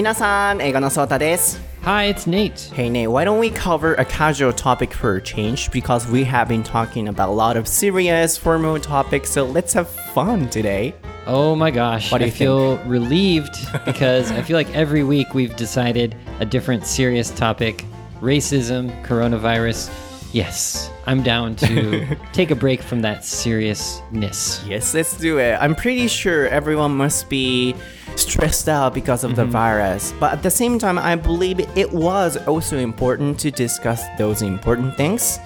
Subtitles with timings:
[0.00, 1.60] 皆さん、英語のソータです。
[1.84, 2.72] Hi, it's Nate.
[2.74, 5.70] Hey Nate, why don't we cover a casual topic for a change?
[5.70, 9.88] Because we have been talking about a lot of serious, formal topics, so let's have
[10.12, 10.94] fun today.
[11.26, 15.32] Oh my gosh, What do I you feel relieved because I feel like every week
[15.32, 17.84] we've decided a different serious topic
[18.20, 19.90] racism, coronavirus.
[20.33, 24.63] Yes, I'm down to take a break from that seriousness.
[24.65, 25.57] Yes, let's do it.
[25.59, 27.75] I'm pretty sure everyone must be
[28.15, 32.37] stressed out because of the virus, but at the same time, I believe it was
[32.47, 35.39] also important to discuss those important things.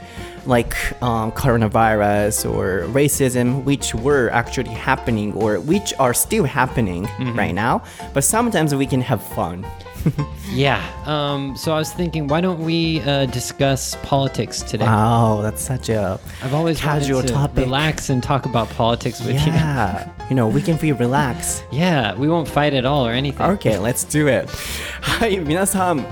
[0.46, 7.56] Like um, coronavirus or racism, which were actually happening or which are still happening right
[7.56, 7.84] now,
[8.14, 9.66] but sometimes we can have fun.
[10.53, 14.85] Yeah, um, so I was thinking, why don't we uh, discuss politics today?
[14.87, 17.65] Wow, that's such a I've always casual wanted to topic.
[17.65, 19.53] relax and talk about politics with you.
[19.53, 21.65] Yeah, you know, we can feel relaxed.
[21.71, 23.43] Yeah, we won't fight at all or anything.
[23.43, 24.49] Okay, let's do it.
[25.03, 26.05] はい、皆さん。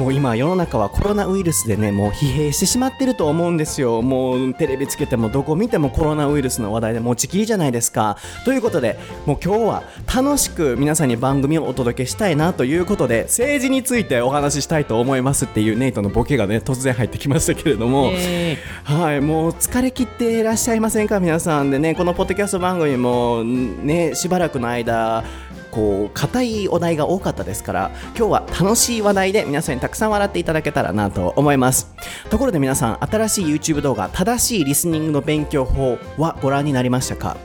[0.00, 4.00] もう今世の中はコロナウイルスでね、もう疲弊してしまってると思うんですよ。
[4.00, 8.16] もうテレビつけてもどこ見てもコロナウイルスの話題で持ちきりじゃないですか。
[8.46, 18.12] ということで、もう今日は楽しく皆さんに番組をお届けしたいなということで、政治についてお話ししたいと思いますっていうネイトのボケがね、突然入ってきましたけれども。
[18.12, 25.24] イエはい、もう疲れ切っていらっしゃいませんか皆さんでねこのポッドキャスト番組もねしばらくの間
[25.70, 31.94] こう硬いお題が多かったですから今日は楽しい話題で皆さんにたくさん笑っていただけたらなと思います。
[32.28, 37.36] ところで皆さん新しい YouTube 動画正しいリスニングの勉強法はご覧になりましたか？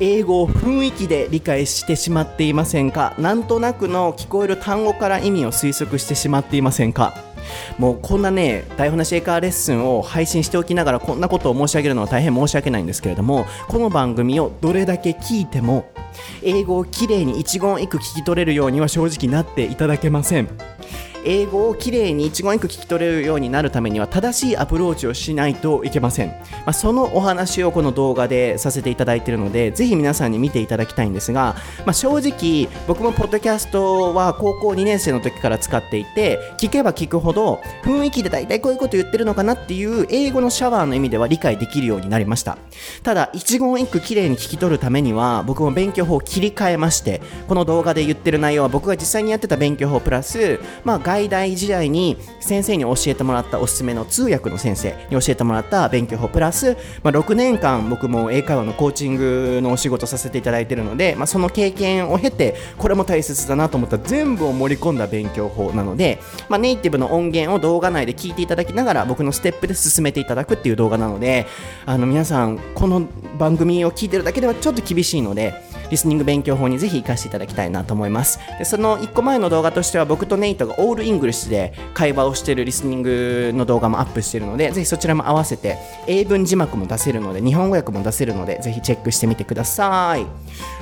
[0.00, 3.14] 英語を雰囲気で理解してしまっていませんか？
[3.18, 7.14] なんとなくの聞こえる単語から意味を推測してしまっていませんか？
[7.78, 15.86] もうこんなね台本なシェイカーレッスンを配信しておきながらこんなことを申し上げるのは大変申し訳ないんですけれどもこの番組をどれだけ聞いても
[16.42, 20.48] 英語をきれいに一言一句聞き取れるようには正直なっていただけません。
[21.24, 26.36] 英語をきれいに一言一句聞き取れるようになるためには正しいアプローチをしないといけません、ま
[26.66, 42.58] あ、そのお話をこの動画でさせていただいているのでぜひ皆さんに見ていただきたいんですが、まあ、正直僕もポッドキャストは高校2年生の時から使っていて聞けば聞くほど雰囲気で大体こういうこと言ってるのかなっていう英語のシャワーの意味では理解できるようになりました。
[43.02, 71.46] ただ一言一句きれいに聞き取るためには僕も勉強法を切り替えましてこの動画で言ってる内容は僕が実際にやってた勉強法プラス、まあ、外大時代に先生に教えてもらったおすすめの通訳の先生に教えてもらった勉強法プラス、まあ、6年間僕も英会話のコーチングのお仕事させていただいているので、まあ、その経験を経てこれも大切だなと思った全部を盛り込んだ勉強法なので、まあ、ネイティブの音源を動画内で聞いていただきながら僕のステップで進めていただくっていう動画なので
[71.86, 73.02] あの皆さんこの
[73.38, 75.54] 番組を聞いてるだけではちょっと厳しいので
[75.94, 85.78] リスニング勉強法にぜひ活かしていただきたいなと思いますでその1個前の動画としては僕とネイトがオールイングリッシュで会話をしているリスニングの動画もアップしているのでぜひそちらも合わせて
[86.08, 90.26] 英文字幕も出せるので日本語訳も出せるのでぜひチェックしてみてください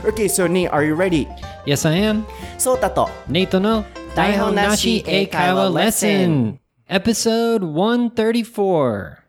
[0.08, 1.28] OK so Nate are you ready?
[1.66, 2.24] Yes, I am.
[2.56, 3.84] そうだと Nate no
[4.14, 6.58] Daihon Nashi Eikaiwa Lesson.
[6.88, 9.21] Episode 134.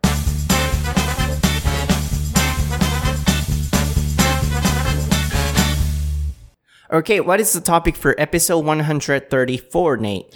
[6.94, 10.32] Okay what is the topic for episode 134 Nate?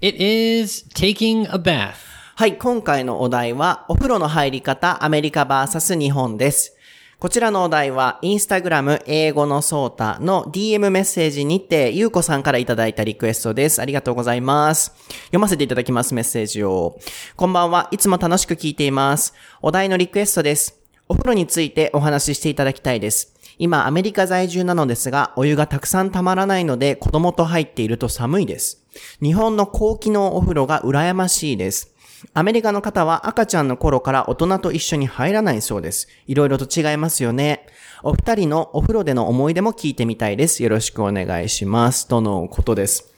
[0.00, 1.98] It is taking a bath.
[2.34, 6.74] はい、今回のお題は、お風呂の入り方、アメリカ VS 日本です。
[7.20, 13.80] こちらのお題は、インスタグラム英語のソータの DM メッセージにて、ゆうこさんからいただいたリクエストです。
[13.80, 14.92] ありがとうございます。
[15.26, 16.98] 読ませていただきます、メッセージを。
[17.36, 19.32] こんばんは、いつも楽しく聞いています。
[19.62, 20.76] お題のリクエストです。
[21.08, 23.39] お風呂についてお話ししていただきたいです。
[23.60, 28.82] 今、アメリカ在住なのですが、お湯がたくさん溜まらないので、子供と入っていると寒いです。
[29.22, 31.94] 日本の高機能お風呂が羨ましいです。
[32.32, 36.08] アメリカの方は赤ちゃんの頃から大人と一緒に入らないそうです。
[36.26, 37.66] いろいろと違いますよね。
[38.02, 40.62] お二人のお風呂での思い出も聞いてみたいです。
[40.62, 42.08] よろしくお願いします。
[42.08, 43.12] とのことです。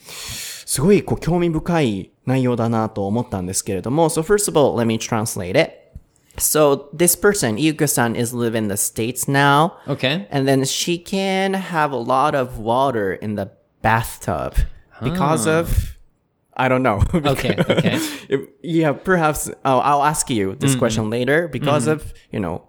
[0.66, 4.08] すごいこう興味深い内容だなと思ったんですけれども。
[4.08, 5.81] So first of all, let me translate it.
[6.38, 9.76] So this person, Yuka-san, is living in the States now.
[9.86, 10.26] Okay.
[10.30, 13.50] And then she can have a lot of water in the
[13.82, 14.56] bathtub
[15.02, 15.98] because of,
[16.56, 17.02] I don't know.
[17.14, 17.96] Okay, okay.
[18.28, 20.78] If- yeah, perhaps oh, I'll ask you this mm-hmm.
[20.78, 21.92] question later because mm-hmm.
[21.92, 22.68] of, you know,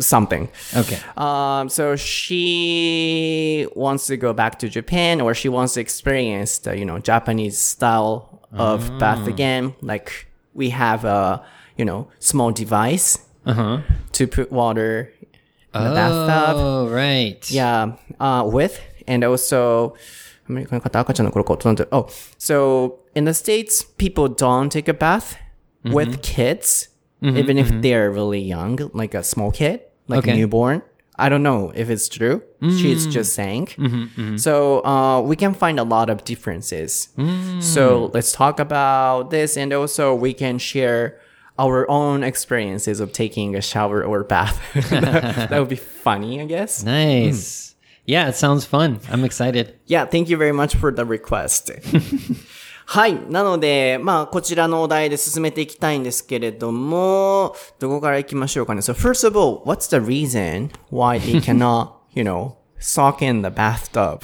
[0.00, 0.48] something.
[0.74, 0.98] Okay.
[1.16, 6.76] Um, so she wants to go back to Japan or she wants to experience the,
[6.76, 9.28] you know, Japanese style of bath mm.
[9.28, 9.74] again.
[9.80, 11.44] Like we have a,
[11.80, 13.80] you know, small device uh-huh.
[14.12, 15.10] to put water
[15.74, 16.56] in the oh, bathtub.
[16.58, 17.50] Oh, right.
[17.50, 18.78] Yeah, uh, with.
[19.08, 19.94] And also,
[21.90, 25.38] oh, so in the States, people don't take a bath
[25.82, 25.94] mm-hmm.
[25.94, 26.88] with kids,
[27.22, 27.80] mm-hmm, even if mm-hmm.
[27.80, 30.32] they're really young, like a small kid, like okay.
[30.32, 30.82] a newborn.
[31.16, 32.42] I don't know if it's true.
[32.62, 33.10] She's mm.
[33.12, 33.66] just saying.
[33.66, 34.36] Mm-hmm, mm-hmm.
[34.36, 37.08] So uh, we can find a lot of differences.
[37.60, 38.14] So mm.
[38.14, 41.20] let's talk about this, and also we can share
[41.57, 44.59] our own experiences of taking a shower or bath.
[44.89, 46.83] that would be funny, I guess.
[46.83, 47.75] Nice.
[48.05, 48.99] Yeah, it sounds fun.
[49.09, 49.79] I'm excited.
[49.85, 51.71] Yeah, thank you very much for the request.
[52.87, 53.19] はい。
[53.29, 58.81] なので、まあ、こちらのお題で進めていきたいんですけれども、どこから行きましょうかね。
[58.81, 64.21] So, first of all, what's the reason why they cannot, you know, sock in the bathtub?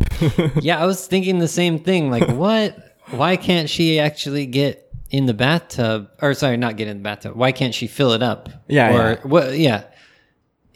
[0.62, 2.12] Yeah, I was thinking the same thing.
[2.12, 2.76] Like, what?
[3.10, 6.11] Why can't she actually get in the bathtub?
[6.21, 7.35] Or sorry, not get in the bathtub.
[7.37, 8.49] Why can't she fill it up?
[8.69, 9.21] Yeah, Or yeah.
[9.23, 9.59] what?
[9.59, 9.85] Yeah,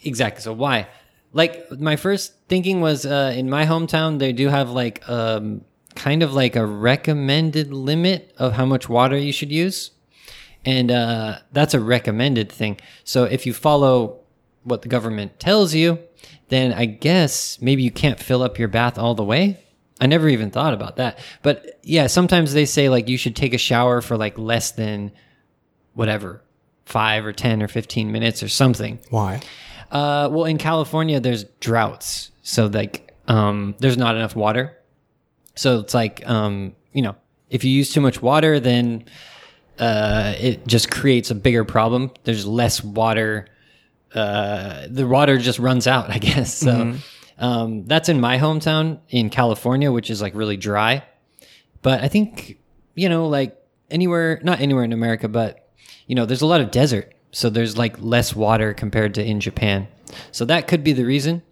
[0.03, 0.43] exactly.
[0.43, 0.88] So why?
[1.32, 5.62] Like my first thinking was uh, in my hometown they do have like um
[5.94, 9.91] kind of like a recommended limit of how much water you should use,
[10.65, 12.79] and uh, that's a recommended thing.
[13.05, 14.21] So if you follow
[14.65, 15.99] what the government tells you,
[16.49, 19.59] then I guess maybe you can't fill up your bath all the way.
[20.00, 21.19] I never even thought about that.
[21.43, 25.12] But yeah, sometimes they say like you should take a shower for like less than
[25.94, 26.43] whatever,
[26.87, 28.99] five or 10 or 15 minutes or something.
[29.11, 29.41] Why?
[29.91, 32.31] Uh, well, in California, there's droughts.
[32.43, 34.76] So like, um, there's not enough water.
[35.56, 37.17] So it's like, um, you know,
[37.50, 39.05] if you use too much water, then,
[39.79, 42.11] uh, it just creates a bigger problem.
[42.25, 43.49] There's less water.
[44.14, 46.55] Uh, the water just runs out, I guess.
[46.55, 46.94] So,
[47.41, 51.03] um, that's in my hometown in California, which is like really dry.
[51.83, 52.59] But I think,
[52.95, 53.59] you know, like
[53.91, 55.71] anywhere, not anywhere in America, but,
[56.07, 57.15] you know, there's a lot of desert.
[57.33, 59.89] So there's like less water compared to in Japan.
[60.33, 61.43] So that could be the reason.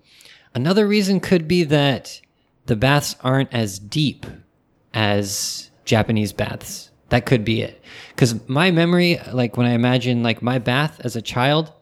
[0.55, 2.21] Another reason could be that
[2.67, 4.27] the baths aren't as deep
[4.93, 6.91] as Japanese baths.
[7.09, 7.83] That could be it.
[8.11, 11.73] Because my memory, like when I imagine like my bath as a child,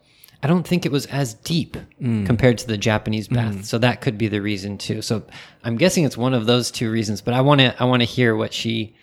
[0.43, 3.65] I don't think it was as deep compared to the Japanese bath.
[3.65, 5.01] So that could be the reason too.
[5.01, 5.23] So
[5.63, 7.21] I'm guessing it's one of those two reasons.
[7.21, 8.95] But I want to I want to hear what she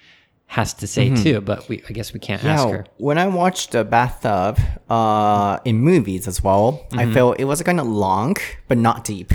[0.46, 1.40] has to say too.
[1.40, 2.86] But we I guess we can't ask her.
[2.98, 4.58] when I watched the bathtub
[4.88, 8.36] uh, in movies as well, I felt it was kind of long,
[8.69, 9.32] but not deep.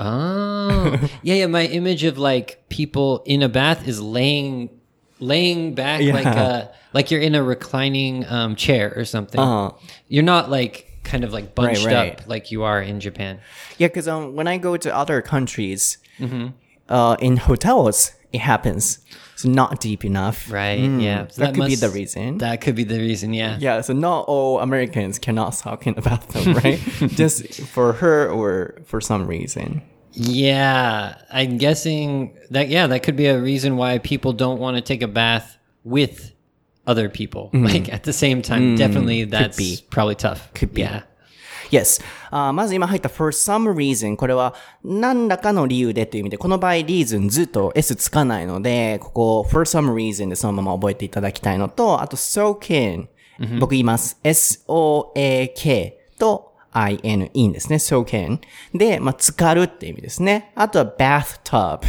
[0.00, 1.46] Oh, yeah, yeah.
[1.46, 4.70] My image of like people in a bath is laying,
[5.18, 6.42] laying back like Yeah.
[6.42, 9.38] uh like you're in a reclining um, chair or something.
[9.40, 9.76] Uh-huh.
[10.08, 12.20] You're not like kind of like bunched right.
[12.20, 13.40] up like you are in Japan.
[13.78, 15.98] Yeah, because um, when I go to other countries,
[16.88, 18.98] uh, in hotels, it happens.
[19.36, 20.50] So not deep enough.
[20.50, 20.80] Right.
[20.80, 21.28] yeah.
[21.28, 22.38] So Mm, that could be the reason.
[22.38, 23.32] That could be the reason.
[23.32, 23.56] Yeah.
[23.60, 26.78] Yeah, so not all Americans cannot suck in the bathtub, right?
[27.22, 29.82] Just for her or for some reason.
[30.12, 32.68] Yeah, I'm guessing that.
[32.68, 36.32] Yeah, that could be a reason why people don't want to take a bath with
[36.88, 38.76] other people, like at the same time.
[38.76, 39.84] Definitely, that's be.
[39.90, 40.52] probably tough.
[40.54, 40.82] Could be.
[40.82, 41.02] Yeah.
[41.70, 42.02] Yes.
[42.30, 53.08] あーまず今入った for some reason これは何らかの理由でという意味でこの場合 reason ずっと s つかないのでここ for some reason でそのまま覚えていただきたいのとあと soak in、
[53.60, 58.40] 僕言います s-o-a-k と i-n-in ですね soak in
[58.72, 61.80] で、まあ、浸かるって意味ですねあとは bathtub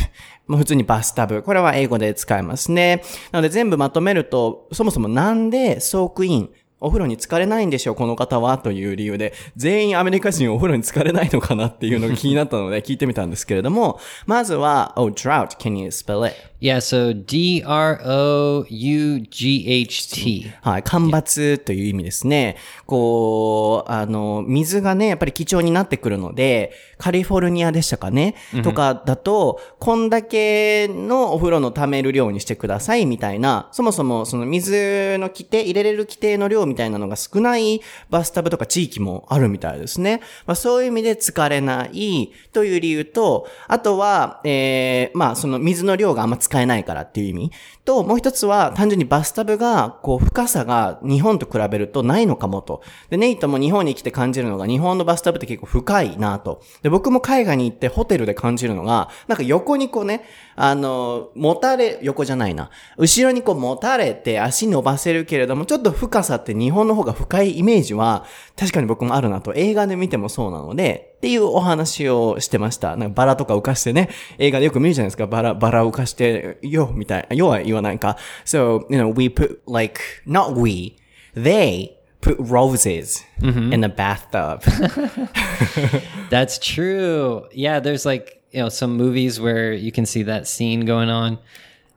[0.50, 1.44] もう普通にバスタブ。
[1.44, 3.04] これは英語で使えますね。
[3.32, 6.50] なので全部まとめると、そもそもなんでソークイン、
[6.82, 16.36] お風呂に浸かれないんでしょう、この方はという理由で、全員アメリカ人お風呂に浸かれないのかなっていうのが気になったので 聞いてみたんですけれども、まずは、oh, drought, can you spell it?
[16.62, 20.52] Yeah, so D R O U G H T.
[20.62, 22.58] はい、干ばつという意味ですね。
[22.86, 37.80] こう、あの、水がね、やっぱり貴重になってくるので、カリフォルニアでしたかね、とかだと、こんだけのお風呂の溜める量にしてくださいみたいな、そもそもその水の規定、入れれる規定の量みたいなのが少ない
[38.10, 40.20] バスタブとか地域もあるみたいですね。
[40.46, 47.52] まあそういう意味で疲れないという理由と、あとは、えー、まあその水の量があんま使えないからっていう意味
[47.90, 52.84] と、もう一つは単純にバスタブが、こう深さが日本と比べるとないのかもと。
[53.10, 56.62] で、ネイトも日本に来て感じるのが、日本のバスタブって結構深いなと。
[56.84, 60.24] で、僕も海外に行ってホテルで感じるのが、なんか横にこうね、
[60.62, 62.70] あの、持たれ、横じゃないな。
[62.98, 68.26] 後ろにこう持たれて足伸ばせるけれども、ちょっと深さって日本の方が深いイメージは、
[68.58, 69.54] 確かに僕もあるなと。
[69.54, 72.98] 映画で見てもそうなので、っていうお話をしてました。
[72.98, 75.28] なんかバラとか浮かしてね、映画でよく見るじゃないですか。
[75.28, 77.36] バラ、バラ浮かして、よ、みたいな。
[77.38, 78.18] よは言わないか。
[78.44, 80.98] So, you know, we put, like, not we,
[81.36, 84.62] they put roses in the bathtub.
[86.30, 87.46] That's true.
[87.54, 91.40] Yeah, there's like you know some movies where you can see that scene going on,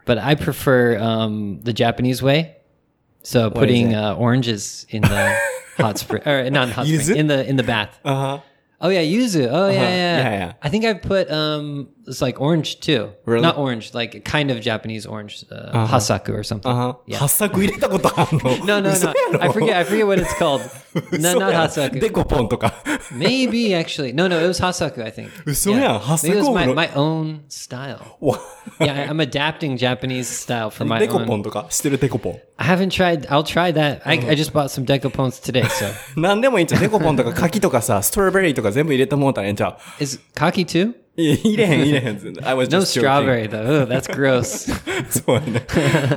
[0.04, 2.56] but I prefer um, the Japanese way.
[3.22, 5.38] So putting uh, oranges in the
[5.76, 7.98] hot spring or not hot spring in the in the bath.
[8.04, 8.40] Uh huh.
[8.80, 9.48] Oh yeah, yuzu.
[9.50, 9.88] Oh yeah, yeah.
[10.18, 10.52] Yeah, yeah.
[10.60, 13.12] I think I put um, it's like orange too.
[13.24, 13.42] Really?
[13.42, 15.96] Not orange, like kind of Japanese orange, uh, uh-huh.
[15.96, 16.70] hassaku or something.
[16.70, 16.94] Uh-huh.
[17.06, 17.18] Yeah.
[17.18, 19.40] Hassaku 入れたことあんの No, no, no.
[19.40, 20.62] I forget, I forget what it's called.
[21.12, 22.00] no, not hassaku.
[22.00, 22.72] Dekopon toka.
[23.12, 24.12] Maybe, actually.
[24.12, 25.30] No, no, it was hassaku, I think.
[25.46, 26.00] 嘘やん。
[26.00, 26.28] hassaku.
[26.28, 26.34] Yeah.
[26.34, 28.18] Maybe it was my, my own style.
[28.80, 31.08] yeah, I'm adapting Japanese style for my own.
[31.08, 34.02] Dekopon I haven't tried, I'll try that.
[34.04, 34.30] I, uh-huh.
[34.30, 35.92] I just bought some dekopons today, so.
[36.16, 36.80] 何でもいいんちゃう。
[36.80, 39.68] デコポンとか柿とかさ、ストロベリーとか全部入れてもうたらええんちゃ
[40.00, 40.02] う。
[40.02, 41.01] Is kaki too?
[41.14, 43.82] 入れへん入れへん I was No just joking strawberry though.
[43.82, 44.72] Ugh, that's gross.
[45.10, 45.66] そうやね。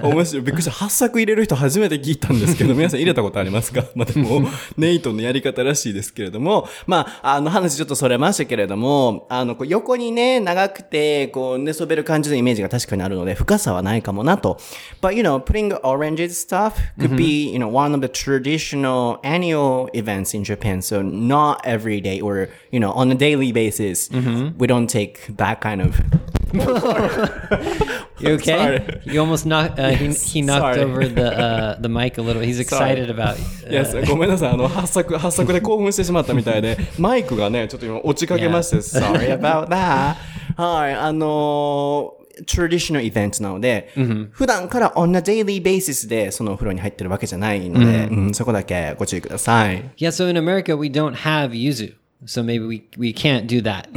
[0.01, 0.43] 面白い。
[0.43, 0.71] びっくりした。
[0.71, 4.47] 八作入れる人初めて聞いたんですけど、皆さん入れたことありますかまあでも、
[4.77, 14.57] ネイトのやり方らしいですけれども、まあ、あの話ちょっとそれましたけれども、あの、こう横にね、長くて、こう、寝そべる感じのイメージが確かにあるので、深さはないかもなと。
[15.01, 20.35] But, you know, putting oranges stuff could be, you know, one of the traditional annual events
[20.35, 20.81] in Japan.
[20.81, 24.09] So not every day or, you know, on a daily basis,
[24.57, 25.99] we don't take that kind of
[28.19, 28.79] You okay?
[28.79, 29.01] Sorry.
[29.05, 29.77] You almost knocked.
[29.77, 30.81] Uh, he he knocked Sorry.
[30.83, 32.41] over the uh, the mic a little.
[32.41, 33.35] He's excited about.
[33.37, 34.49] Uh, Yes, ごめんなさい。
[34.51, 40.15] あの、発作、発作で興奮してしまったみたいで、マイクがね、ちょっと今落ちかけまして、sorry about that.
[40.55, 43.91] はい、あのー traditional event なので、
[44.31, 49.89] 普段から on a daily basis でそのお風呂に入ってるわけじゃないので、うんそこだけご注意ください。
[49.97, 53.87] Yeah, so in America we don't have yuzu, so maybe we we can't do that.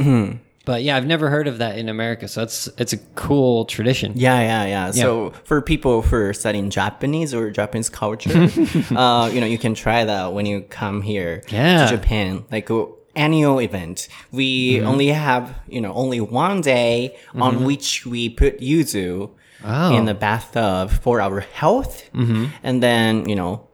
[0.69, 4.13] But yeah, I've never heard of that in America, so it's it's a cool tradition.
[4.15, 4.91] Yeah, yeah, yeah.
[4.91, 8.29] So for people who are studying Japanese or Japanese culture,
[8.95, 11.87] uh, you know, you can try that when you come here Yeah.
[11.87, 12.45] to Japan.
[12.51, 12.85] Like uh,
[13.15, 14.09] annual event.
[14.31, 14.87] We mm-hmm.
[14.87, 17.65] only have, you know, only one day on mm-hmm.
[17.65, 19.31] which we put yuzu
[19.65, 19.97] Oh.
[19.97, 22.07] in the bathtub for our health.
[22.13, 22.45] Mm-hmm.
[22.61, 23.67] And then, you know,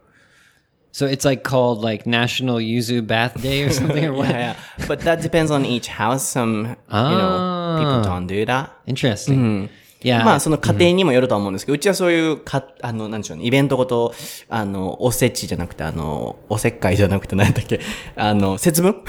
[0.95, 4.29] So it's like called like National Yuzu Bath Day or something or what?
[4.29, 4.87] yeah, yeah.
[4.87, 6.25] But that depends on each house.
[6.25, 8.71] Some, you know, people don't do that.
[8.87, 9.67] Interesting.
[9.99, 10.23] Yeah.
[10.23, 14.13] まあ、その家庭にもよるとは思うんですけど、うちはそういうか、あの、なんでしょうね、イベントごと、
[14.47, 17.81] あの、おせちじゃなくて、あの、おせっかいじゃなくて、何だっけ、
[18.15, 19.03] あの、節分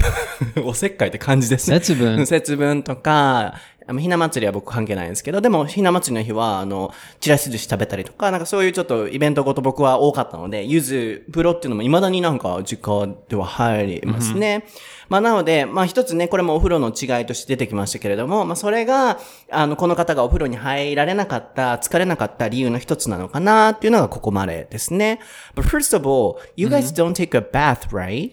[0.65, 1.79] おせっかいって感じですね。
[1.79, 14.65] 節分うん節分とか、あのひな祭りは僕関係ないんですけど、でも、ひな祭りの日は、あの、ちらし寿司食べたりとか、なんかそういうちょっとイベントごと僕は多かったので、ゆず風呂っていうのも未だになんか実家では入りますね。
[15.09, 19.21] まあなので、まあ一つね、これもお風呂の違いとして出てきましたけれども、まあそれが、
[19.53, 25.21] あの、この方がお風呂に入られなかった、疲れなかった理由の一つなのかなっていうのがここまでですね。
[25.55, 28.33] But first of all, you guys don't take a bath, right?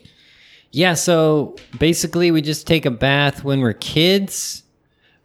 [0.72, 4.63] Yeah, so basically we just take a bath when we're kids.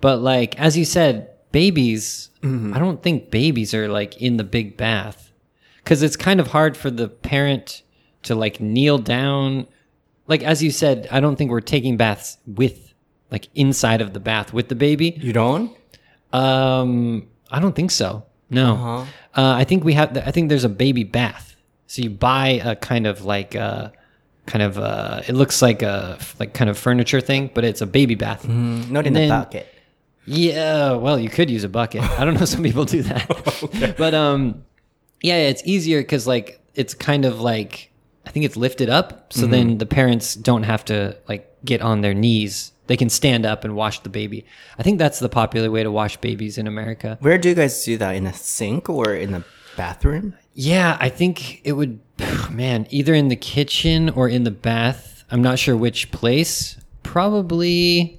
[0.01, 4.77] But like as you said, babies, I don't think babies are like in the big
[4.77, 5.33] bath.
[5.85, 7.83] Cuz it's kind of hard for the parent
[8.25, 9.67] to like kneel down.
[10.29, 12.95] Like as you said, I don't think we're taking baths with
[13.31, 15.19] like inside of the bath with the baby.
[15.21, 15.73] You don't?
[16.33, 18.25] Um I don't think so.
[18.51, 19.07] No.
[19.35, 21.57] uh I think we have I think there's a baby bath.
[21.87, 23.93] So you buy a kind of like a
[24.47, 27.87] kind of uh it looks like a like kind of furniture thing, but it's a
[27.87, 28.47] baby bath.
[28.47, 29.67] Not in then- a bucket.
[30.29, 32.03] Yeah, well, you could use a bucket.
[32.03, 33.95] I don't know some people do that.
[33.99, 34.65] But um
[35.23, 37.91] yeah, it's easier cuz like it's kind of like
[38.27, 42.03] I think it's lifted up so then the parents don't have to like get on
[42.03, 42.73] their knees.
[42.87, 44.45] They can stand up and wash the baby.
[44.79, 47.19] I think that's the popular way to wash babies in America.
[47.21, 48.15] Where do you guys do that?
[48.17, 49.45] In a sink or in a
[49.77, 50.35] bathroom?
[50.55, 52.01] Yeah, I think it would,
[52.51, 55.25] man, either in the kitchen or in the bath.
[55.31, 56.77] I'm not sure which place.
[57.03, 58.18] Probably,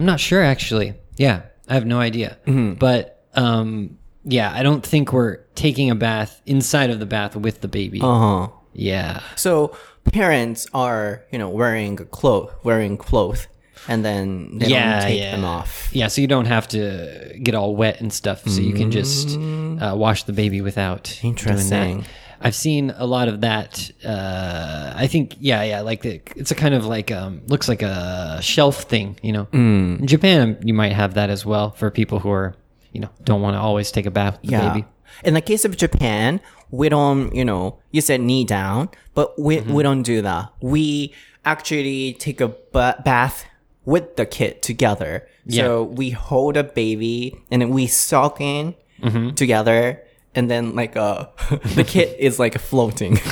[0.00, 0.94] I'm not sure actually.
[1.16, 2.38] Yeah, I have no idea.
[2.78, 7.60] But um, yeah, I don't think we're taking a bath inside of the bath with
[7.60, 8.00] the baby.
[8.00, 8.48] Uh-huh.
[8.72, 9.20] Yeah.
[9.36, 13.46] So parents are, you know, wearing a cloth, wearing clothes,
[13.88, 15.30] and then they yeah, don't take yeah.
[15.32, 15.90] them off.
[15.92, 18.48] Yeah, so you don't have to get all wet and stuff.
[18.48, 22.00] So you can just uh, wash the baby without doing Interesting.
[22.00, 22.08] that.
[22.40, 23.90] I've seen a lot of that.
[24.04, 27.82] Uh, I think, yeah, yeah, like the, it's a kind of like um, looks like
[27.82, 29.46] a shelf thing, you know.
[29.52, 32.54] In Japan, you might have that as well for people who are,
[32.92, 34.72] you know, don't want to always take a bath with the Yeah.
[34.72, 34.86] baby.
[35.24, 39.58] In the case of Japan, we don't, you know, you said knee down, but we
[39.58, 39.72] Mm-hmm.
[39.74, 40.50] we don't do that.
[40.62, 41.12] We
[41.44, 43.44] actually take a ba- bath
[43.84, 45.26] with the kid together.
[45.46, 45.64] Yeah.
[45.64, 49.30] So we hold a baby and then we soak in Mm-hmm.
[49.34, 50.02] together,
[50.34, 51.26] and then like uh,
[51.74, 53.18] the kid is like floating.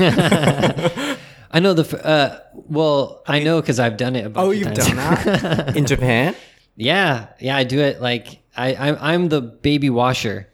[1.51, 1.83] I know the.
[1.83, 4.27] f- Uh, well, I know because I've done it.
[4.27, 4.89] A bunch oh, of you've times.
[4.89, 6.35] done that in Japan?
[6.77, 10.49] Yeah, yeah, I do it like I, I I'm the baby washer.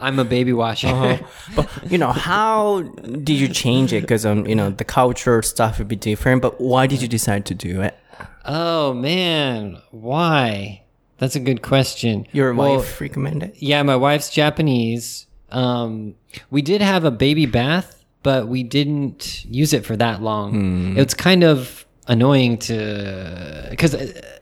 [0.00, 1.20] I'm a baby washer.
[1.54, 4.02] But you know, how did you change it?
[4.02, 6.42] Because um, you know, the culture stuff would be different.
[6.42, 7.96] But why did you decide to do it?
[8.44, 10.82] Oh man, why?
[11.18, 12.26] That's a good question.
[12.32, 13.52] Your Well, wife recommended.
[13.56, 15.26] Yeah, my wife's Japanese.
[15.50, 16.14] Um,
[16.50, 20.96] we did have a baby bath, but we didn't use it for that long.
[20.96, 23.94] It's kind of annoying to because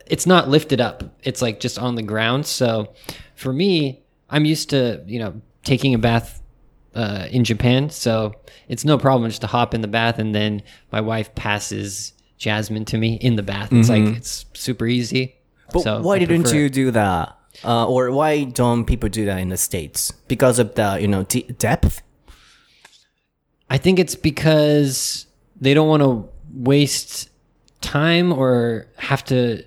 [0.06, 1.04] it's not lifted up.
[1.22, 2.46] It's like just on the ground.
[2.46, 2.92] So
[3.36, 6.42] for me, I'm used to you know taking a bath
[6.94, 8.34] uh, in Japan, so
[8.68, 12.84] it's no problem just to hop in the bath and then my wife passes Jasmine
[12.86, 13.68] to me in the bath.
[13.72, 15.36] It's like it's super easy.
[15.74, 17.36] But So why I didn't you do that?
[17.64, 20.10] Uh, or why don't people do that in the states?
[20.28, 22.02] Because of the you know de- depth.
[23.70, 25.26] I think it's because
[25.60, 27.30] they don't want to waste
[27.80, 29.64] time or have to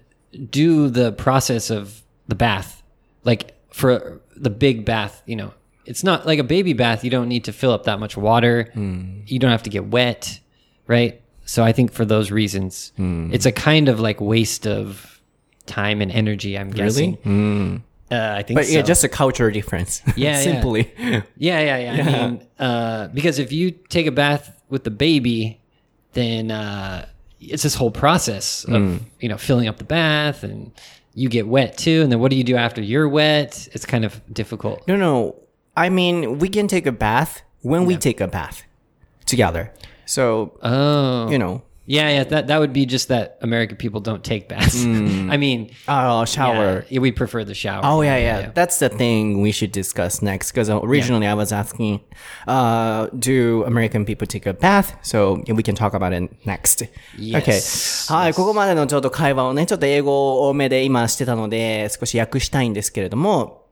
[0.50, 2.84] do the process of the bath.
[3.24, 5.54] Like for the big bath, you know,
[5.86, 7.04] it's not like a baby bath.
[7.04, 8.72] You don't need to fill up that much water.
[8.76, 10.40] You don't have to get wet,
[10.88, 11.22] right?
[11.46, 15.17] So I think for those reasons, it's a kind of like waste of
[15.68, 16.58] time and energy.
[16.58, 17.84] I'm guessing.
[18.10, 18.72] Uh, I think But so.
[18.74, 20.02] yeah, just a culture difference.
[20.16, 20.42] Yeah, yeah.
[20.42, 20.92] simply.
[20.98, 21.92] Yeah, yeah, yeah.
[21.92, 25.60] I mean, uh, because if you take a bath with the baby,
[26.14, 27.06] then uh,
[27.42, 30.72] it's this whole process of you know filling up the bath, and
[31.16, 32.02] you get wet too.
[32.02, 33.68] And then what do you do after you're wet?
[33.74, 34.88] It's kind of difficult.
[34.88, 35.36] No, no.
[35.76, 38.64] I mean, we can take a bath when we take a bath
[39.26, 39.74] together.
[40.06, 42.25] So Oh, you know, yeah, yeah.
[42.25, 44.85] That that would be just that American people don't take baths.
[44.85, 46.87] I mean, uh, yeah, shower.
[46.89, 47.81] yeah, we prefer the shower.
[47.85, 50.53] Oh yeah, yeah, That's the thing we should discuss next.
[50.53, 52.01] Because originally I was asking,
[52.47, 54.97] uh, do American people take a bath?
[55.03, 56.85] So we can talk about it next.
[57.19, 57.43] Yes.
[57.43, 57.61] Okay.
[58.17, 63.63] はい、ここまでのちょっと会話をね、ちょっと英語多めで今してたので、少し訳したいんですけれども、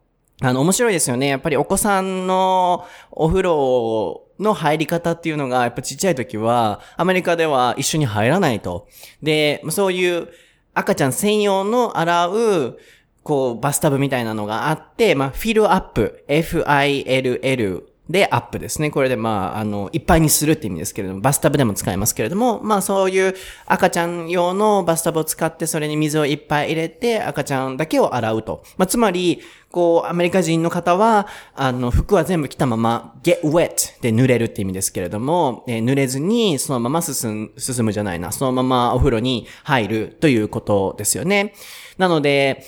[0.41, 1.27] あの、面白いですよね。
[1.27, 8.87] やっぱりお子さんのお風呂の入り方っていうのが、やっぱちっちゃい時は、アメリカでは一緒に入らないと。
[9.23, 10.27] で、そういう
[10.73, 12.77] 赤ちゃん専用の洗う、
[13.23, 18.91] こう、バスタブみたいなのがあって、まあ、フィルアップ、F-I-L-L でアップですね。
[18.91, 23.33] これでまあ、あの、いっぱいにするって意味ですけれども、バスタブでも使えますけれども、まあそういう
[23.65, 28.63] 赤ちゃん用のバスタブを使って、それに水をいっぱい入れて、赤ちゃんだけを洗うと。
[28.77, 29.41] まあつまり、
[29.71, 41.53] こう、アメリカ人の方は、あの、服は全部着たまま、get wet で濡れるって意味ですけれども、えー濡れずに、そのまま進む、進むじゃないな、そのままお風呂に入るということですよね。
[41.97, 42.63] なので、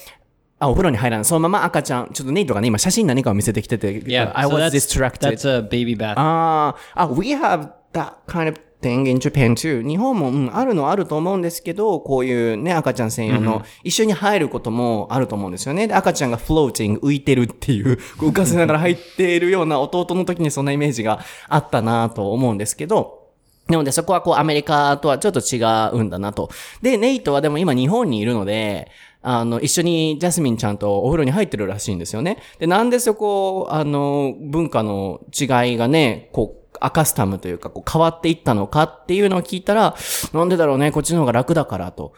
[0.60, 1.26] あ、お風呂に入らない。
[1.26, 5.32] そのまま赤ちゃん、ちょっとネイトがね、今写真何かを見せてきてて、Yeah, I so was that's, distracted.
[5.32, 6.13] That's a baby bath.
[6.17, 9.88] ああ、あ、we have that kind of thing in Japan too.
[9.88, 15.88] 日本も、うん、あるのはあると思うんですけど、こういうね、赤ちゃん専用の、一緒に入ることもあると思うんですよね。
[15.88, 23.28] で、赤ちゃんが floating 浮いてるっていう、こう浮かせながら入っているような弟の時にそんなイメージがあったなと思うんですけど、
[23.67, 25.60] なのでそこはこうアメリカとはちょっと違
[26.00, 26.50] うんだなと。
[26.82, 28.89] で、ネイトはでも今日本にいるので、
[29.30, 32.38] あの、一緒にジャスミンちゃんとお風呂に入ってるらしいんですよね。
[32.60, 39.96] で、なんでそこ、あの、文化の違いがね、こう、アカスタムというか、こう変わっていったのかっていうのを聞いたら、
[40.32, 42.13] なんでだろうね、こっちの方が楽だからと。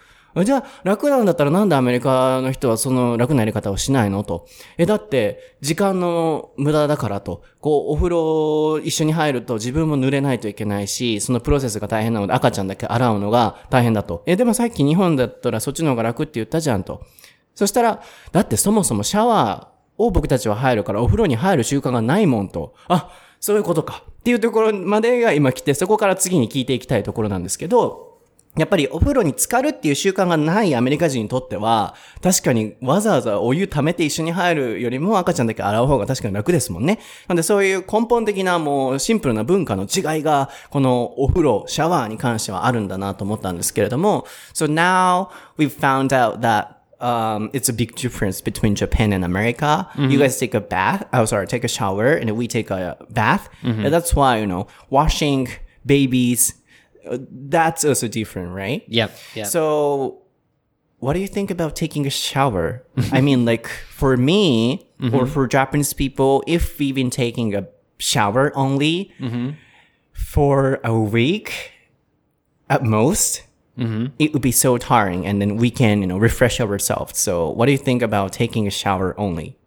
[0.46, 4.24] じゃあ、楽なんだったらなんでアメリカの人はその楽なやり方をしないの？
[4.24, 4.48] と。
[4.78, 7.44] え、だって、時間の無駄だからと。
[7.60, 14.24] こう、お風呂一緒に入ると自分も濡れないといけないし、そのプロセスが大変なので赤ちゃんだけ洗うのが大変だと。
[14.26, 17.04] え、でもさっき日本だったらそっちの方が楽って言ったじゃんと。
[17.56, 22.76] そしたら、だってそもそもシャワーを僕たちは入るからお風呂に入る習慣がないもんと。
[22.88, 24.04] あ、そういうことか。
[24.20, 28.09] っていうところまでが今来て、そこから次に聞いていきたいところなんですけど、
[28.60, 37.00] やっぱりお風呂に浸かるっていう習慣がないアメリカ人にとっては、確かにわざわざお湯溜めて一緒に入るよりも赤ちゃんだけ洗う方が確かに楽ですもんね。
[37.28, 49.88] なんでそういう根本的なもうシンプルな文化の違いが、このお風呂、シャワーに関してはあるんだなと思ったんですけれども、So now we've found out that um, it's a big difference between Japan and America.
[49.98, 53.50] You guys take a bath, oh sorry, take a shower, and we take a bath.
[53.64, 55.48] And that's why, you know, washing
[55.86, 56.59] babies, uh,
[57.04, 58.84] that's also different, right?
[58.88, 59.18] Yep.
[59.36, 59.48] Yep.
[59.48, 60.22] So,
[61.00, 62.84] what do you think about taking a shower?
[62.98, 63.16] Mm-hmm.
[63.16, 65.16] I mean, like for me mm-hmm.
[65.16, 67.68] or for Japanese people, if we've been taking a
[68.00, 69.52] shower only mm-hmm.
[70.14, 71.72] for a week
[72.70, 73.44] at most,
[74.20, 77.18] it would be so tiring, and then we can, you know, refresh ourselves.
[77.18, 79.59] So, what do you think about taking a shower only?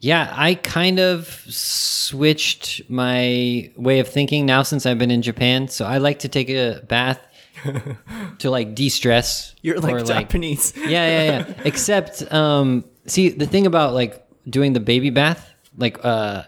[0.00, 5.68] Yeah, I kind of switched my way of thinking now since I've been in Japan.
[5.68, 7.20] So I like to take a bath
[8.38, 9.54] to like de-stress.
[9.60, 10.72] You're like Japanese.
[10.76, 11.54] yeah, yeah, yeah.
[11.64, 16.44] Except, um, see, the thing about like doing the baby bath, like, uh,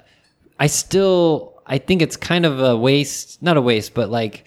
[0.58, 4.46] I still, I think it's kind of a waste, not a waste, but like,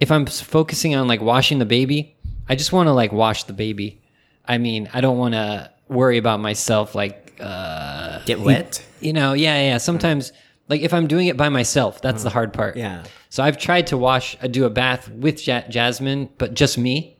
[0.00, 2.16] if I'm focusing on like washing the baby,
[2.48, 4.02] I just want to like wash the baby.
[4.44, 7.83] I mean, I don't want to worry about myself, like, uh,
[8.26, 8.84] Get wet.
[9.00, 9.78] you know, yeah, yeah.
[9.78, 10.32] Sometimes,
[10.68, 12.76] like, if I'm doing it by myself, that's the hard part.
[12.76, 13.04] Yeah.
[13.28, 17.16] So I've tried to wash, uh, do a bath with ja- Jasmine, but just me,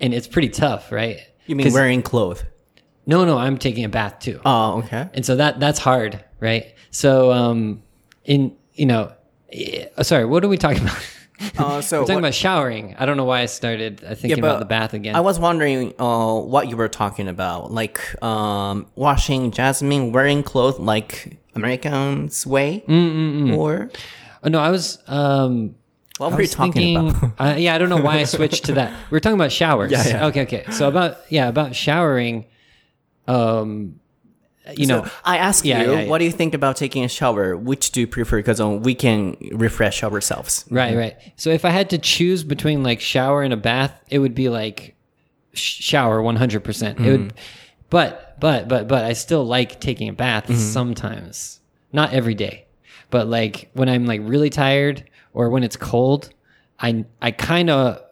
[0.00, 1.20] and it's pretty tough, right?
[1.46, 2.42] You mean wearing clothes?
[3.06, 5.08] No, no, I'm taking a bath too, Oh, okay.
[5.14, 6.74] and so that that's hard, right?
[6.90, 7.82] So, um,
[8.24, 9.12] in you know,
[9.52, 10.98] eh, sorry, what are we talking about?
[11.58, 12.94] Uh, so We're talking what- about showering.
[12.98, 15.14] I don't know why I started uh, thinking about the bath again.
[15.16, 20.78] I was wondering uh, what you were talking about, like um, washing Jasmine, wearing clothes
[20.78, 23.90] like Americans way, Mm, or
[24.42, 24.98] oh, no, I was.
[25.06, 25.74] Um,
[26.18, 27.32] what I were you talking thinking, about?
[27.40, 28.90] uh, yeah, I don't know why I switched to that.
[29.10, 29.92] We were talking about showers.
[29.92, 30.26] Yeah, yeah.
[30.26, 30.64] Okay, okay.
[30.72, 32.46] So about yeah, about showering.
[33.28, 34.00] Um,
[34.76, 36.08] you know, I ask Yeah, you, yeah, yeah.
[36.08, 37.56] what do you think about taking a shower?
[37.56, 38.36] Which do you prefer?
[38.38, 40.64] Because um, we can refresh ourselves.
[40.70, 41.16] Right, right.
[41.36, 44.48] So if I had to choose between like shower and a bath, it would be
[44.48, 44.94] like
[45.54, 46.62] sh- shower 100%.
[46.62, 47.32] percent It would
[47.90, 51.60] but but but but I still like taking a bath sometimes.
[51.92, 52.66] Not every day.
[53.10, 56.30] But like when I'm like really tired or when it's cold,
[56.78, 58.02] I I kind of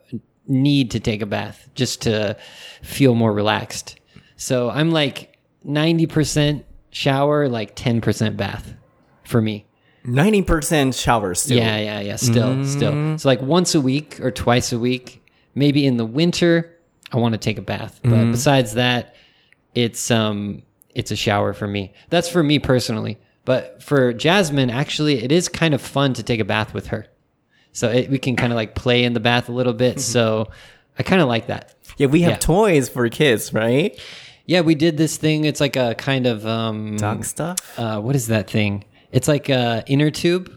[0.48, 2.36] need to take a bath just to
[2.82, 4.00] feel more relaxed.
[4.36, 5.35] So I'm like
[5.66, 8.74] 90% shower, like 10% bath
[9.24, 9.66] for me.
[10.06, 11.40] Ninety percent showers.
[11.40, 11.56] Still.
[11.58, 12.16] Yeah, yeah, yeah.
[12.16, 12.64] Still, mm.
[12.64, 13.18] still.
[13.18, 15.22] So like once a week or twice a week.
[15.54, 16.76] Maybe in the winter,
[17.12, 17.98] I want to take a bath.
[18.02, 18.30] But mm.
[18.30, 19.16] besides that,
[19.74, 20.62] it's um
[20.94, 21.92] it's a shower for me.
[22.08, 23.18] That's for me personally.
[23.44, 27.06] But for Jasmine, actually, it is kind of fun to take a bath with her.
[27.72, 29.96] So it, we can kind of like play in the bath a little bit.
[29.96, 30.00] Mm-hmm.
[30.00, 30.50] So
[30.98, 31.74] I kind of like that.
[31.96, 32.38] Yeah, we have Yeah.
[32.38, 33.98] toys for kids, right?
[34.46, 35.44] Yeah, we did this thing.
[35.44, 37.58] It's like a kind of um Dog stuff.
[37.78, 38.84] uh, what is that thing?
[39.12, 40.50] It's like a inner tube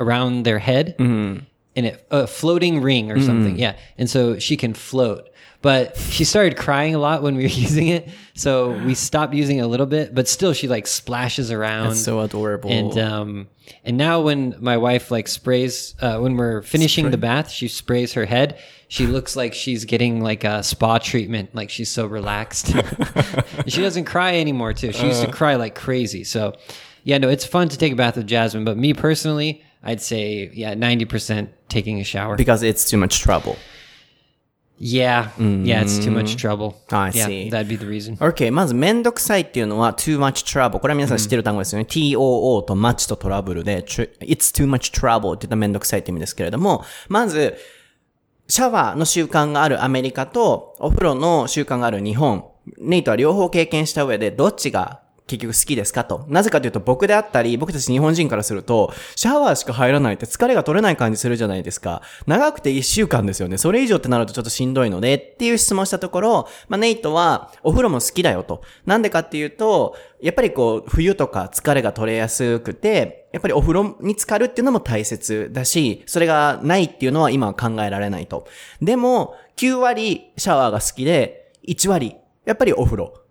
[0.00, 3.56] around their head, and it a floating ring or something.
[3.58, 5.28] Yeah, and so she can float.
[5.62, 9.56] But she started crying a lot when we were using it, so we stopped using
[9.58, 10.14] it a little bit.
[10.14, 11.88] But still, she like splashes around.
[11.88, 12.70] That's so adorable.
[12.70, 13.48] And um,
[13.82, 18.12] and now when my wife like sprays, uh, when we're finishing the bath, she sprays
[18.12, 21.53] her head She looks like she's getting like a spa treatment.
[21.53, 22.73] Like she's so relaxed.
[22.73, 24.91] And she doesn't cry anymore too.
[24.91, 26.23] She used to cry like crazy.
[26.23, 26.55] So
[27.03, 28.65] yeah, no, it's fun to take a bath with Jasmine.
[28.65, 32.35] But me personally, I'd say yeah, ninety percent taking a shower.
[32.35, 33.57] because it's too much trouble.
[34.81, 36.81] Yeah, yeah, it's too much trouble.
[36.89, 37.49] I yeah, see.
[37.49, 38.15] that'd be the reason.
[38.15, 38.49] OK。
[38.49, 40.79] まず、めんどくさいっていうのは too much trouble。
[40.79, 41.85] これは皆さん知ってる単語ですよね。
[41.89, 42.13] too
[42.65, 47.57] と much とトラブルで、tr- it's too much trouble って言ったらめんどくさいって意味ですけれども、まず、
[48.46, 52.44] シャワーの習慣があるアメリカと、お風呂の習慣がある日本、
[52.78, 56.26] ネイトは両方経験した上で、どっちが結局好きですかと。
[56.28, 62.02] なぜかというと、僕であったり、僕たち日本人からすると、シャワーしか入らないって疲れが取れない感じするじゃないですか。
[62.26, 63.56] 長くて1週間ですよね。
[63.56, 68.60] それ以上ってなるとちょっとしんどいので、っていう質問したところ、まあ、ネイトは、お風呂も好きだよと。
[68.84, 78.46] なんでかっていうと、やっぱりこう、冬とか疲れが取れやすくて、やっぱりお風呂に浸かるっていうのも大切だし、それがないっていうのは今は考えられないと。
[78.82, 83.23] でも、9割シャワーが好きで、1割、やっぱりお風呂。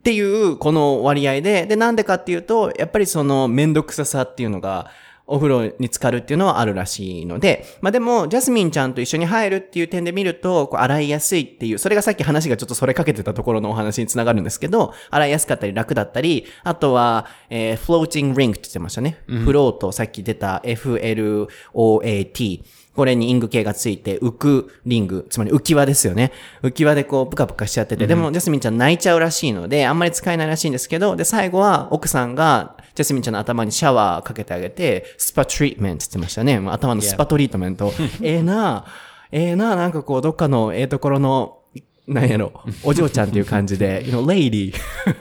[0.00, 4.90] っていう、この割合で、で、なんでかっていうと、やっぱりそのめんどくささっていうのが、
[5.26, 19.22] お風呂に浸かるっていうのはあるらしいので、まあでも、ジャスミンちゃんと一緒に入るっていう点で見ると、こう洗いやすいっていう、それがさっき話がちょっとそれかけてたところのお話につながるんですけど、洗いやすかったり楽だったり、あとは、えー、floating ring って言ってましたね。
[19.28, 22.64] フロート、さっき出た FLOAT。
[22.96, 26.32] これにイング系がついて、浮くリング、つまり浮き輪ですよね。
[26.62, 36.58] 浮き輪でこう、ぷかぷかしちゃってて、でも、ジャスミンちゃん泣いちゃうらしいので、あんまり使えないらしいんですけど、で、最後は、奥さんが、ジャスミンちゃんの頭にシャワーかけてあげて、スパトリートメントって言ってましたね。
[36.58, 37.92] もう頭のスパトリートメント。
[38.22, 38.84] ええな、
[39.30, 41.59] ええな、なんかこう、どっかのええところの、
[42.06, 44.72] なんやろ、お嬢ちゃんっていう感じで、you know, lady.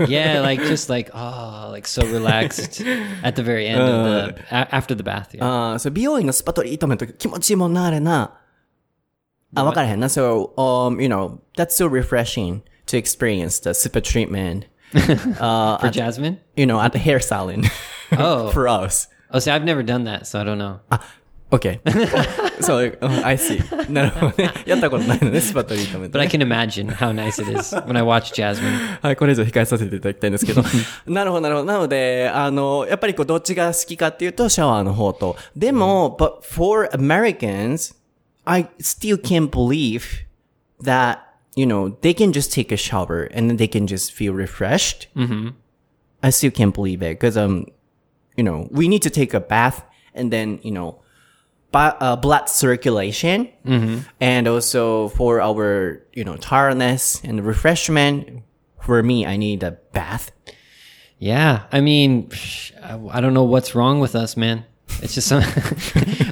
[0.08, 2.84] yeah, like just like, oh, like so relaxed
[3.24, 5.30] at the very end of the, uh, after the bath.
[5.34, 5.44] Yeah.
[5.44, 8.40] Uh, ああ、それ美容院のスパトリートメント気持ちいいもんな、あれな。
[9.56, 10.08] あ、わからへんな。
[10.08, 14.66] So, um, you know, that's so refreshing to experience the spa treatment.
[15.40, 16.40] uh, For Jasmine?
[16.56, 17.64] You know, at the hair salon.
[18.18, 18.50] oh.
[18.54, 19.08] For us.
[19.32, 20.80] Oh, see, I've never done that, so I don't know.
[20.92, 21.06] Ah,
[21.52, 21.80] Okay.
[22.62, 23.60] so oh, I see.
[23.92, 24.54] なるほどね。
[24.68, 29.00] やったことないのね、スパトリートメント、But I can imagine how nice it is when I watch Jasmine.
[29.02, 30.62] はい、これ以上控えさせていただきたいんですけど。
[31.08, 31.66] なるほど、なるほど。
[31.66, 35.38] なので、あの、やっぱりこう、どっちが好きかっていうと、シャワーの方と。
[35.56, 37.96] でも、but for Americans,
[38.46, 40.26] I still can't believe
[40.84, 41.20] that,
[41.56, 45.08] you know, they can just take a shower and then they can just feel refreshed.
[45.16, 45.50] Mm-hmm.
[46.22, 47.66] I still can't believe it because, um,
[48.38, 49.84] you know, we need to take a bath
[50.14, 51.00] and then, you know,
[51.74, 53.50] uh, blood circulation
[54.20, 58.44] and also for our, you know, tiredness and refreshment.
[58.82, 60.32] For me, I need a bath.
[61.20, 62.32] Yeah, I mean,
[62.82, 64.66] I, I don't know what's wrong with us, man.
[65.02, 65.44] It's just some.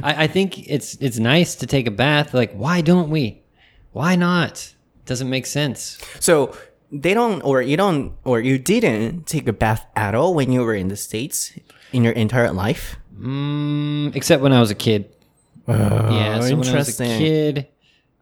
[0.03, 2.33] I, I think it's it's nice to take a bath.
[2.33, 3.43] Like, why don't we?
[3.91, 4.73] Why not?
[5.05, 5.99] Doesn't make sense.
[6.19, 6.57] So
[6.91, 10.61] they don't, or you don't, or you didn't take a bath at all when you
[10.63, 11.53] were in the States
[11.91, 12.97] in your entire life?
[13.19, 15.13] Mm, except when I was a kid.
[15.67, 17.67] Yeah, so when I was a kid,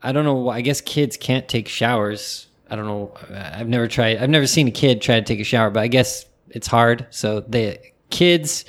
[0.01, 0.49] I don't know.
[0.49, 2.47] I guess kids can't take showers.
[2.69, 3.13] I don't know.
[3.33, 4.17] I've never tried.
[4.17, 7.05] I've never seen a kid try to take a shower, but I guess it's hard.
[7.11, 7.79] So the
[8.09, 8.65] kids,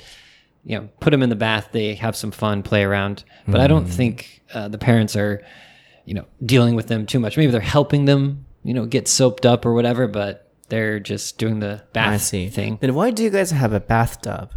[0.63, 1.69] you know, put them in the bath.
[1.71, 3.23] They have some fun, play around.
[3.47, 3.91] But I don't Hmm.
[3.91, 5.43] think uh, the parents are,
[6.05, 7.37] you know, dealing with them too much.
[7.37, 10.07] Maybe they're helping them, you know, get soaped up or whatever.
[10.07, 12.49] But they're just doing the bath I see.
[12.49, 12.77] thing.
[12.81, 14.51] Then why do you guys have a bathtub?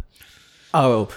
[0.73, 1.09] Oh,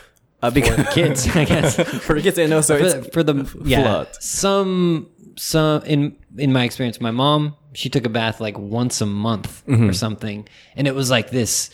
[0.46, 1.76] uh, because Kids, I guess.
[2.04, 3.83] for the kids and also for, it's for the yeah.
[3.83, 4.09] flood.
[4.20, 9.07] some some in in my experience my mom she took a bath like once a
[9.07, 9.88] month Mm-hmm.
[9.88, 10.48] or something.
[10.76, 11.70] And it was like this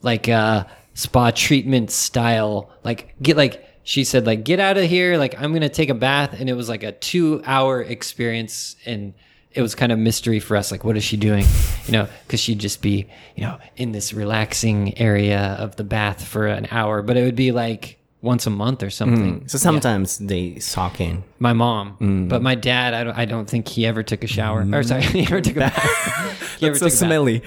[0.00, 2.70] like uh spa treatment style.
[2.84, 5.18] Like get like she said like get out of here.
[5.18, 6.38] Like i'm gonna take a bath.
[6.40, 8.76] And it was like a two hour experience.
[8.86, 9.12] And
[9.50, 11.44] it was kind of mystery for us like what is she doing?
[11.86, 13.06] You know because she'd just be
[13.36, 17.02] you know in this relaxing area of the bath for an hour.
[17.02, 21.24] But it would be like once a month or something so sometimes they sock in.
[21.40, 22.28] my mom, Mm.
[22.28, 24.64] but my dad, I don't, I don't think he ever took a shower.
[24.72, 26.38] Or sorry, he ever took a bath.
[26.60, 26.92] he So took a bath.
[26.92, 27.42] smelly.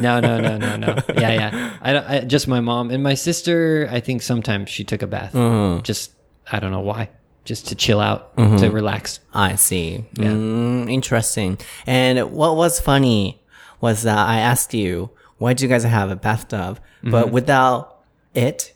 [0.00, 0.96] No, no, no, no, no.
[1.14, 1.76] Yeah, yeah.
[1.82, 3.88] I, don't, I just my mom and my sister.
[3.92, 5.34] I think sometimes she took a bath.
[5.36, 5.82] Uh-huh.
[5.82, 6.12] Just
[6.50, 7.10] I don't know why.
[7.44, 8.56] Just to chill out, Mm-hmm.
[8.56, 9.20] to relax.
[9.34, 10.04] I see.
[10.14, 11.58] Mm, interesting.
[11.86, 13.42] And what was funny
[13.82, 16.78] was that I asked you, why do you guys have a bathtub?
[16.78, 17.10] Mm-hmm.
[17.10, 18.00] But without
[18.34, 18.72] it,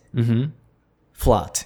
[1.20, 1.64] flood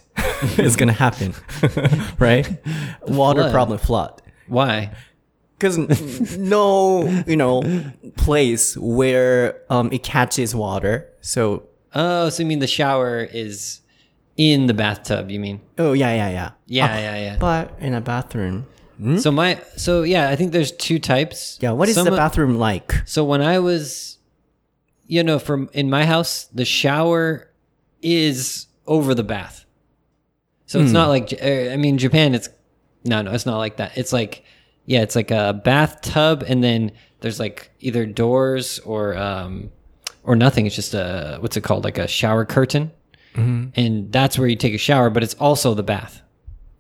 [0.59, 1.33] is going to happen.
[2.19, 2.59] right?
[3.07, 3.53] Water Flood.
[3.53, 4.23] problem, flood.
[4.49, 4.91] Why?
[5.57, 7.63] Because no, you know,
[8.17, 11.09] place where um, it catches water.
[11.21, 13.81] So, Oh, so you mean the shower is
[14.37, 15.31] in the bathtub?
[15.31, 15.61] You mean?
[15.79, 16.51] oh, yeah, yeah, yeah.
[16.67, 17.37] Yeah, yeah, yeah.
[17.39, 18.67] But in a bathroom.
[19.19, 21.59] So my, so yeah, I think there's two types.
[21.61, 22.93] Yeah, what is Some the bathroom like?
[23.07, 24.19] So when I was,
[25.07, 27.51] you know, from in my house, the shower
[28.03, 29.65] is over the bath.
[30.67, 32.49] So it's not like, uh, I mean, Japan, it's,
[33.05, 33.97] no, no, it's not like that.
[33.99, 34.45] It's like,
[34.87, 39.71] yeah, it's like a bathtub and then there's like either doors or, um,
[40.23, 40.65] or nothing.
[40.67, 41.85] It's just a, what's it called?
[41.85, 42.91] Like a shower curtain.
[43.37, 46.23] And that's where you take a shower, but it's also the bath.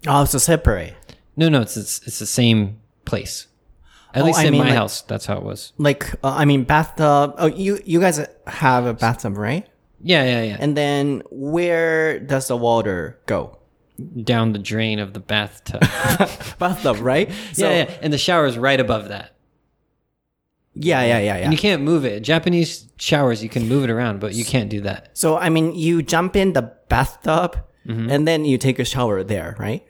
[0.07, 0.95] Oh, so separate.
[1.37, 3.49] No, no, it's, it's, it's the same place.
[4.14, 5.73] At Oh, least I in mean, my like- house, that's how it was.
[5.79, 7.35] Like, uh, I mean, bathtub.
[7.38, 9.67] Oh, you, you guys have a bathtub, right?
[10.07, 10.57] Yeah, yeah, yeah.
[10.61, 13.59] And then where does the water go?
[14.25, 15.81] down the drain of the bathtub.
[16.59, 17.31] Bathtub, right?
[17.53, 19.37] So, yeah, yeah, and the shower is right above that.
[20.75, 21.45] yeah, yeah, yeah, yeah.
[21.45, 22.21] And you can't move it.
[22.25, 25.11] Japanese showers, you can move it around, but you can't do that.
[25.17, 28.11] So, I mean, you jump in the bathtub Mm-hmm.
[28.11, 29.87] and then you take a shower there, right?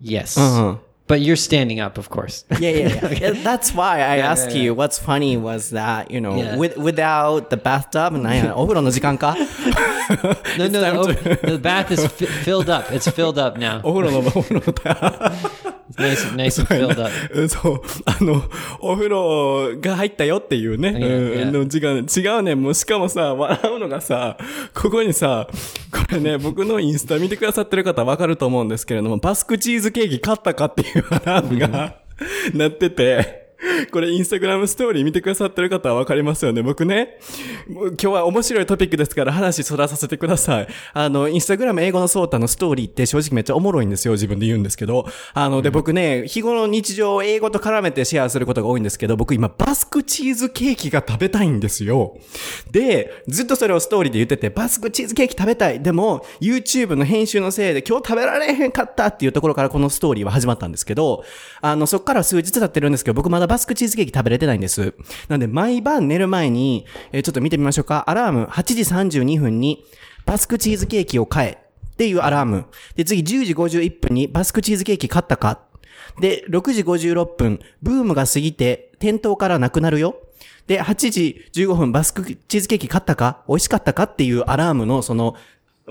[0.00, 0.36] Yes.
[0.36, 0.78] Uh-huh.
[1.08, 2.44] But you're standing up, of course.
[2.60, 3.00] Yeah, yeah, yeah.
[3.12, 3.42] okay.
[3.42, 4.74] That's why I yeah, asked yeah, you.
[4.74, 8.74] What's funny was that you know, with, without the bathtub, and I, oh, no,
[10.68, 11.50] no, the, to...
[11.52, 12.92] the bath is f- filled up.
[12.92, 13.80] It's filled up now.
[15.96, 17.10] nice, nice and filled up.
[17.32, 18.42] うんそう、あの、
[18.80, 20.90] お風呂が入ったよっていうね。
[20.90, 22.54] いやいやうん、の違う、違うね。
[22.54, 24.36] もうしかもさ、笑うのがさ、
[24.74, 25.48] ここにさ、
[25.90, 31.96] これね、僕のインスタ見てくださってる方わかると思うんですけれども、バスクチーズケーキ買ったかっていうアラームが
[32.54, 33.47] なってて、
[33.90, 36.62] これインスタグラムストーリー見てくださってる方はわかりますよね。
[36.62, 37.18] 僕ね、
[37.68, 40.68] 今日は面白いトピックですから話そらさせてください。
[40.92, 44.12] あの、インスタグラム英語のソータのストーリーって正直めっちゃおもろいんですよ。
[44.12, 45.06] 自分で言うんですけど。
[45.34, 52.16] あの、で、僕ね、日頃の日常を英語と絡めてシェアすることが多いんですけど、僕今バスクチーズケーキが食べたいんですよ。
[52.70, 55.82] で、ずっとそれをストーリーで言ってて、バスクチーズケーキ食べたい。
[55.82, 61.24] でも、YouTube の編集のせいで今日食べられへんかったっていうところからこのストーリーは始まったんですけど、
[61.60, 64.94] あの、そっから数日経ってるんですけど、僕まだバスクチーズケーキ食べれてないんです。
[65.28, 68.04] なんで、毎晩寝る前に、えーちょっと見てみましょうか。
[68.08, 69.84] アラーム8時32分に、
[70.24, 71.58] バスクチーズケーキを買え。
[71.94, 72.66] っていうアラーム。
[72.94, 75.62] で、次10時51分にバスクチーズケーキ買ったか。
[76.20, 80.16] で、6時56分、ブームが過ぎて、店頭からなくなるよ。
[80.68, 83.42] で、8時15分、バスクチーズケーキ買ったか？
[83.48, 84.04] 美味しかったか？
[84.04, 85.34] っていうアラームの、その、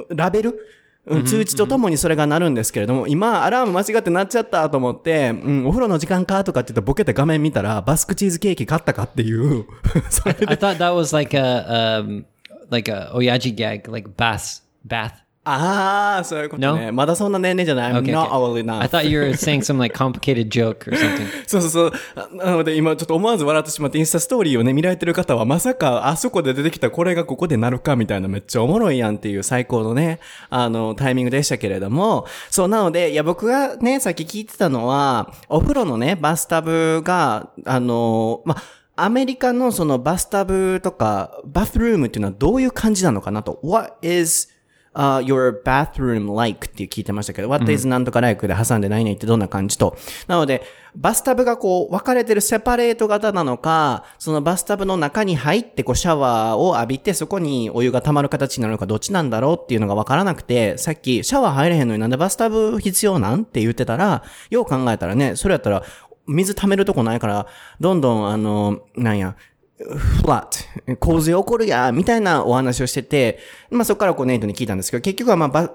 [0.09, 0.59] ラベル？
[1.07, 9.65] うん通知とともにそれが鳴るんですけれども、今、アラーム間違って鳴っちゃったと思って、うん、お風呂の時間かとかって言ってボケて画面見たら、バスクチーズケーキ買ったかっていう、
[10.09, 12.25] それ I thought that was like a um,
[12.69, 15.26] like a oyaji gag, like bath bath.
[15.49, 16.87] ああ、そういうことね。
[16.87, 16.93] No？
[16.93, 17.93] まだそんな年齢じゃない。
[17.93, 18.35] I'm Okay, not okay.
[18.35, 18.79] old enough.
[18.81, 21.25] I thought you were saying some like complicated joke or something.
[21.47, 21.91] そうそうそう。
[22.15, 38.57] あなので今ちょっと思わず笑ってしまって、インスタストーリーをね、見られてる方は、まさか、あそこで出てきたこれがここでなるかみたいなめっちゃおもろいやんっていう最高のね、あの、タイミングでしたけれども、そう、なので、いや、僕がね、さっき聞いてたのは、お風呂のね、バスタブが、あの、ま、
[38.99, 43.59] アメリカのそのバスタブとか、バスルームっていうのはどういう感じなのかなと。
[43.63, 44.49] What is
[44.97, 49.95] uh, your bathroom like って聞いてましたけど、what is なんとか like で挟んでないねってどんな感じと。
[50.27, 50.63] なので、
[50.95, 65.83] バスタブがこう分かれてるセパレート型なのか、そのバスタブの中に入ってこうシャワーを浴びてそこにお湯が溜まる形になるのかどっちなんだろうっていうのが分からなくて、さっきシャワー入れへんのになんでバスタブ必要なんって言ってたら、よう考えたらね、それやったら
[66.25, 67.47] 水溜めるとこないから、
[67.79, 69.35] どんどんあの、なんや、
[69.78, 73.38] フラット、洪水起こるや、みたいなお話をしてて、
[73.70, 75.72] まあそこからこうネイトに聞いたんですけど、結局はまあバ、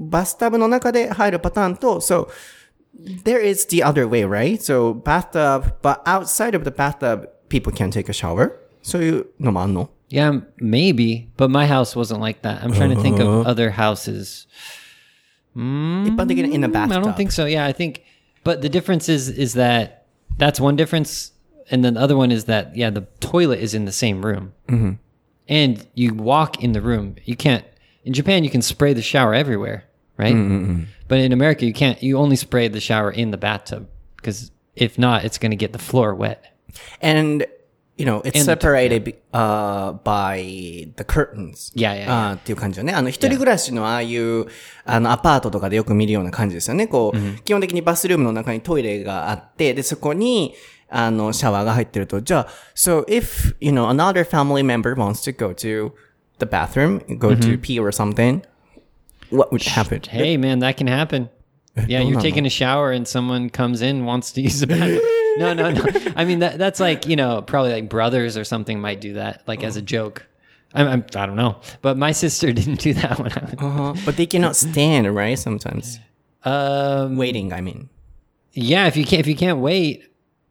[0.00, 2.28] バスタブの中で入るパターンと、so,
[3.24, 4.60] there is the other way, right?
[4.60, 8.52] So, bathtub, but outside of the bathtub, people can take a shower.
[8.82, 12.60] そういうのもあんの Yeah, maybe, but my house wasn't like that.
[12.62, 14.46] I'm trying to think of other houses.
[15.56, 17.02] 一般的に in a Mm, I bathtub.
[17.04, 17.46] don't think so.
[17.46, 18.02] Yeah, I think,
[18.44, 20.02] but the difference is is that
[20.38, 21.32] that's one difference,
[21.71, 24.53] and then the other one is that yeah, the toilet is in the same room,
[24.67, 24.91] mm-hmm.
[25.47, 27.15] and you walk in the room.
[27.25, 27.65] You can't
[28.03, 28.43] in Japan.
[28.43, 29.85] You can spray the shower everywhere,
[30.17, 30.33] right?
[30.33, 30.83] Mm-hmm, mm-hmm.
[31.07, 32.01] But in America, you can't.
[32.01, 35.73] You only spray the shower in the bathtub because if not, it's going to get
[35.73, 36.57] the floor wet.
[37.01, 37.45] And,
[37.99, 41.69] you know, it's separated uh, by the curtains.
[41.75, 42.31] Yeah, yeah, yeah.
[42.35, 42.93] っていう感じだね。
[42.93, 44.45] あの、一人暮らしのああいう、
[44.85, 46.87] あの、アパートとかでよく見るような感じですよね。
[46.87, 50.55] こう、基本的にバスルームの中にトイレがあって、で、そこに、
[50.89, 55.91] あの、シャワーが入ってると、じゃあ、so if, you know, another family member wants to go to
[56.39, 58.41] the bathroom, go to pee or something,
[59.29, 60.01] what would happen?
[60.09, 61.29] Hey, man, that can happen.
[61.87, 64.99] Yeah, you're taking a shower and someone comes in wants to use the bathroom.
[65.37, 65.85] no, no, no.
[66.15, 69.43] I mean that that's like you know probably like brothers or something might do that
[69.47, 70.25] like as a joke.
[70.73, 73.53] I'm, I'm I don't know, but my sister didn't do that when I was.
[73.57, 73.93] Uh-huh.
[74.05, 75.37] But they cannot stand, right?
[75.37, 75.99] Sometimes.
[76.43, 77.89] Um, Waiting, I mean.
[78.53, 80.05] yeah, if you can't if you can't wait,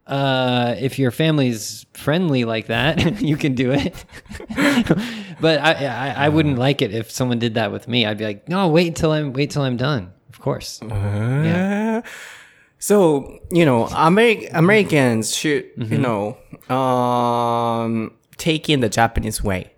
[0.07, 4.05] uh, if your family's friendly like that, you can do it.
[5.39, 8.05] but I, I I wouldn't like it if someone did that with me.
[8.05, 10.11] I'd be like, no, wait until I'm wait till I'm done.
[10.29, 10.81] Of course.
[10.81, 12.01] Uh,
[12.81, 16.37] So, you know, Ameri- Americans should, you know,
[16.73, 19.73] um, take in the Japanese way.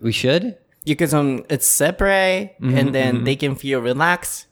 [0.00, 0.56] We should.
[0.84, 4.46] Because um, it's separate and then they can feel relaxed.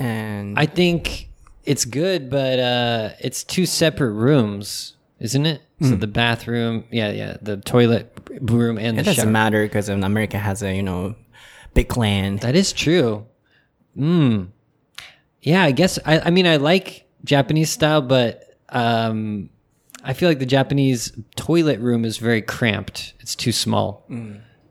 [0.00, 1.28] And I think
[1.64, 5.62] it's good, but uh, it's two separate rooms, isn't it?
[5.80, 9.30] So the bathroom, yeah, yeah, the toilet room and the it doesn't shower.
[9.30, 11.14] matter because um, America has a, you know,
[11.74, 12.40] big land.
[12.40, 13.26] That is true.
[13.97, 14.49] Mm.
[15.41, 19.49] Yeah, I guess I, I mean I like Japanese style, but um,
[20.03, 23.13] I feel like the Japanese toilet room is very cramped.
[23.19, 24.05] It's too small.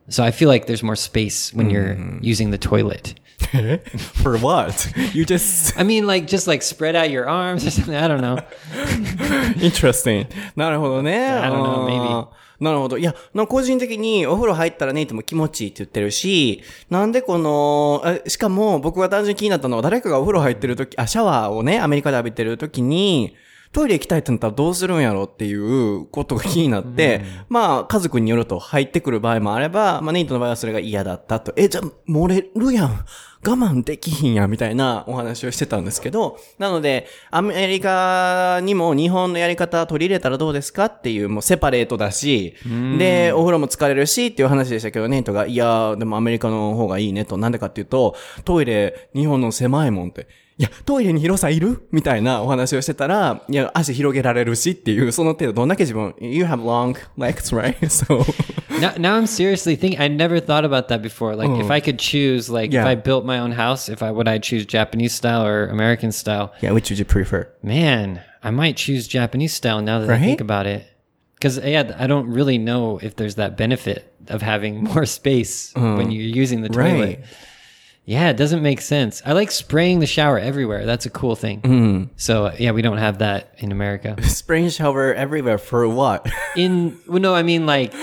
[0.09, 3.15] So I feel like there's more space when you're using the toilet.
[3.99, 4.93] For what?
[5.15, 7.95] You just I mean, like just like spread out your arms or something.
[7.95, 8.39] I don't know.
[9.63, 10.27] interesting.
[10.57, 11.29] なるほどね。
[11.29, 12.98] I don't know, あー なるほど。
[12.98, 23.36] いや、な個人的にお風呂入ったらね、いつも気持ちいいって言ってるし、なんでこの、あしかも僕が単純に気になったのは誰かがお風呂入ってる時、あ、シャワーをね、アメリカで浴びてる時に、
[23.74, 31.54] トイレ行きたいってなったらどうするんやろっていうことが気になって、まあ、家族によると入ってくる場合もあれば、まあ、ネイトの場合はそれが嫌だったと。
[31.56, 33.06] え、じゃあ、漏れるやん。
[33.46, 42.54] 我慢できひんや、みたいなお話をしてたんですけど、なので、アメリカにも日本のやり方取り入れたらどうですかっていう、もうセパレートだし、
[42.98, 50.28] で、お風呂も疲れるしっていう話でしたけど、ネイトが、いや、でもアメリカの方がいいねと、なんでかっていうと、トイレ、日本の狭いもんって、
[50.59, 57.77] いや、トイレに広さいるみたいなお話をしてたら、いや、足広げられるしっていう、その程度、どんだけ自分、you have long legs, right?
[57.89, 58.25] So,
[58.81, 60.01] now, now I'm seriously thinking.
[60.01, 61.37] I never thought about that before.
[61.37, 62.83] Like, if I could choose, like, Yeah.
[62.83, 66.11] if I built my own house, if I would I choose Japanese style or American
[66.11, 66.53] style?
[66.61, 67.47] yeah, which would you prefer?
[67.63, 70.21] Man, I might choose Japanese style now that I Right?
[70.25, 70.85] think about it.
[71.37, 76.11] Because yeah, I don't really know if there's that benefit of having more space when
[76.11, 77.01] you're using the toilet.
[77.01, 77.21] Right.
[78.06, 79.22] Yeah, it doesn't make sense.
[79.26, 80.86] I like spraying the shower everywhere.
[80.86, 82.10] That's a cool thing.
[82.18, 84.22] So yeah, we don't have that in America.
[84.24, 86.30] Spring shower everywhere for what?
[86.58, 87.94] In well, no, I mean like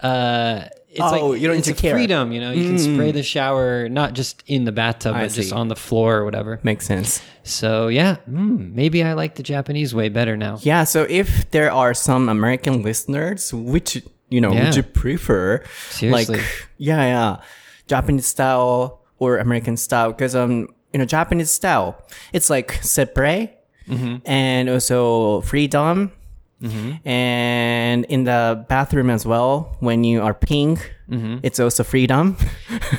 [0.00, 1.94] uh, it's Oh, like you don't it's need a to care.
[1.94, 2.50] freedom, you know.
[2.50, 5.76] You can spray the shower not just in the bathtub, I but just on the
[5.76, 6.58] floor or whatever.
[6.62, 7.22] Makes sense.
[7.44, 10.58] So yeah, mm, maybe I like the Japanese way better now.
[10.62, 14.64] Yeah, so if there are some American listeners, which you know, Yeah.
[14.66, 15.62] would you prefer?
[15.90, 16.36] Seriously.
[16.38, 17.36] Like, yeah, yeah,
[17.86, 20.10] Japanese style or American style?
[20.10, 21.96] Because um, you know, Japanese style,
[22.32, 23.58] it's like separate
[23.88, 24.16] mm-hmm.
[24.24, 26.12] and also freedom.
[26.60, 27.08] Mm-hmm.
[27.08, 31.38] And in the bathroom as well, when you are peeing, mm-hmm.
[31.42, 32.36] it's also freedom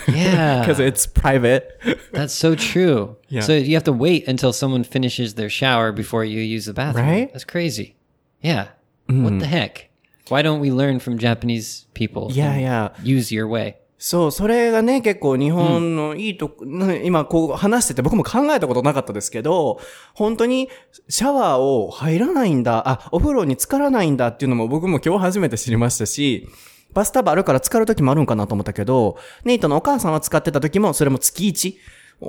[0.07, 1.79] Yeah, because it's private.
[2.11, 3.15] that's so true.
[3.29, 3.41] Yeah.
[3.41, 7.07] So you have to wait until someone finishes their shower before you use the bathroom.
[7.07, 7.31] Right?
[7.31, 7.95] That's crazy.
[8.41, 8.67] Yeah.
[9.07, 9.89] What the heck?
[10.29, 12.29] Why don't we learn from Japanese people?
[12.31, 12.89] Yeah, yeah.
[13.03, 13.77] Use your way.
[14.05, 19.79] そう、それがね、結構日本のいいとこ、ね今こう話してて僕も考えたことなかったですけど、
[20.13, 20.67] 本当に
[21.07, 26.49] シャワーを入らないんだ、あ、お風呂に浸からないんだっていうのも僕も今日初めて知りましたし、
[26.93, 31.73] バスタブあるから浸かる時もあるんかなと思ったけど、ネイトのお母さんは使ってた時もそれも月1。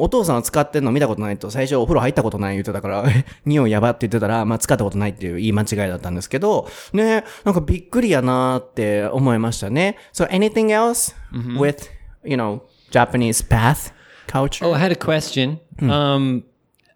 [0.00, 9.96] お父さんは使ってんの見たことないと、最初お風呂入ったことない言ってたから、え、匂いやばって言ってたら、まあ使ったことないっていう言い間違いだったんですけど、ね、なんかびっくりやなーって思いましたね。
[10.12, 11.14] So anything else
[11.58, 11.88] with,
[12.24, 13.92] you know, Japanese bath
[14.26, 14.64] culture?
[14.64, 15.60] Oh, I had a question.
[15.80, 16.44] Um,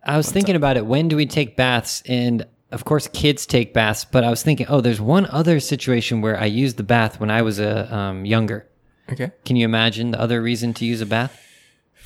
[0.05, 0.87] I was thinking about it.
[0.87, 2.03] When do we take baths?
[2.09, 4.05] And of course, kids take baths.
[4.05, 7.31] But I was thinking, oh, there's one other situation where I used the bath when
[7.31, 8.67] I was a um, younger.
[9.11, 9.33] Okay.
[9.45, 11.39] Can you imagine the other reason to use a bath?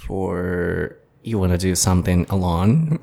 [0.06, 2.98] For you want to do something alone?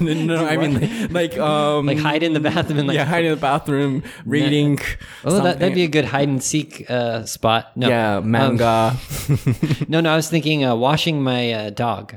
[0.00, 3.04] no, no, I mean like, like um Like hide in the bathroom and like, yeah,
[3.04, 4.78] hide in the bathroom, reading.
[5.24, 7.76] oh, that, that'd be a good hide and seek uh, spot.
[7.76, 8.96] No, yeah, Um, manga.
[9.88, 10.12] no, no.
[10.12, 12.16] I was thinking uh, washing my uh, dog.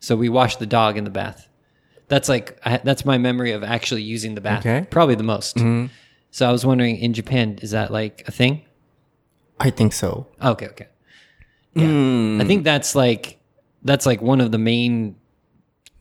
[0.00, 1.48] So we wash the dog in the bath.
[2.08, 4.66] That's like I, that's my memory of actually using the bath.
[4.66, 4.86] Okay.
[4.90, 5.58] Probably the most.
[6.30, 8.62] So I was wondering, in Japan, is that like a thing?
[9.60, 10.26] I think so.
[10.42, 10.86] Okay, okay.
[11.74, 12.38] Yeah.
[12.40, 13.38] I think that's like
[13.82, 15.16] that's like one of the main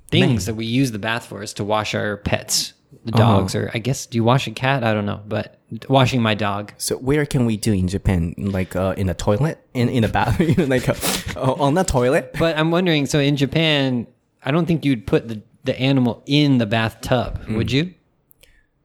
[0.09, 2.73] things that we use the bath for is to wash our pets,
[3.05, 4.83] the dogs, or I guess do you wash a cat?
[4.83, 5.57] I don't know, but
[5.87, 6.73] washing my dog.
[6.77, 8.35] So where can we do in Japan?
[8.37, 12.35] Like uh, in a toilet, in in a bathroom, like uh, on the toilet.
[12.37, 14.07] But I'm wondering, so in Japan,
[14.43, 17.93] I don't think you'd put the the animal in the bathtub, would you?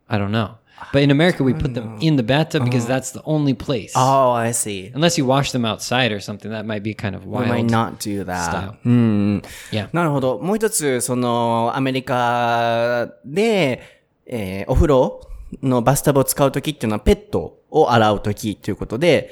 [0.09, 0.59] I don't know.
[0.93, 3.93] But in America, we put them in the bathtub because that's the only place.
[3.97, 4.93] Oh, I see.
[4.95, 7.49] Unless you wash them outside or something, that might be kind of We wild.
[7.49, 8.45] might not do that.
[8.51, 8.74] style.
[8.85, 9.43] うん。
[9.72, 9.89] Yeah.
[9.93, 10.39] なるほど。
[10.39, 13.83] もう一つ、その、アメリカで、
[14.27, 15.20] えーお風呂
[15.62, 19.31] のバスタブを使うときっていうのはペットを洗うときということで、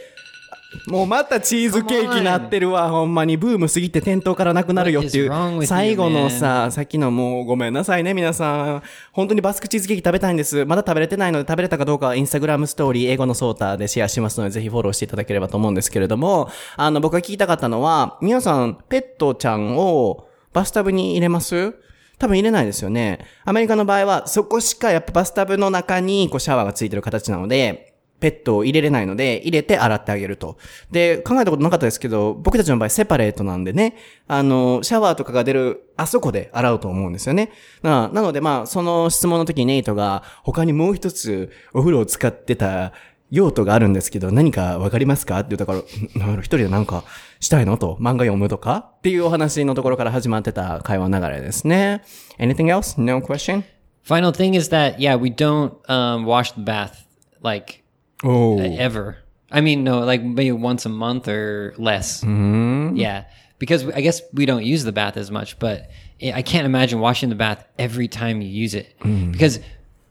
[0.87, 3.37] もうまたチーズケーキなってるわ、ほんまに。
[3.37, 5.67] ブーム過ぎて店頭からなくなるよっていう。
[5.67, 8.83] 最後のさ、さっきのもうごめんなさいね、皆さん。
[9.13, 10.65] 本当にバスクチーズケーキ食べたいんです。
[10.65, 21.75] まだ食べれてないので食べれたかどうかはインスタグラムストーリー、英語のソーターでシェアしますので、ぜひフォローしていただければと思うんですけれども、あの、僕が聞きたかったのは、皆さん、ペットちゃんをバスタブに入れます？
[22.17, 23.27] 多分入れないですよね。
[23.45, 27.94] アメリカの場合は、そこしかやっぱバスタブの中にこうシャワーがついてる形なので、
[28.25, 30.57] ペットを入れれないので、入れて洗ってあげると。
[30.91, 33.97] で、考えたことなかったですけど、僕たちの場合セパレートなんでね、
[34.27, 37.51] あの、シャワーとかが出る、あそこで洗うと思うんですよね。
[37.83, 42.95] ななのでまあ、その質問の時にネイトが、他にもう一つお風呂を使ってた
[43.31, 45.39] 用途があるんですけど、何かわかりますか？
[45.41, 45.81] って言ったから、
[46.27, 47.05] なる一人でなんか
[47.41, 47.77] したいの？
[47.77, 48.93] と、漫画読むとか？
[48.97, 52.03] っていうお話のところから始まってた会話流れですね。
[52.39, 52.99] Anything else?
[52.99, 53.65] No question?
[54.07, 57.07] Final thing is that yeah, we don't um, wash the bath
[57.43, 57.84] like
[58.23, 58.59] Oh.
[58.59, 59.19] Uh, ever.
[59.51, 62.23] I mean, no, like maybe once a month or less.
[62.23, 62.97] Mm-hmm.
[62.97, 63.25] Yeah,
[63.59, 65.91] because I guess we don't use the bath as much, but
[66.23, 68.99] I can't imagine washing the bath every time you use it.
[69.01, 69.33] Mm.
[69.33, 69.61] Because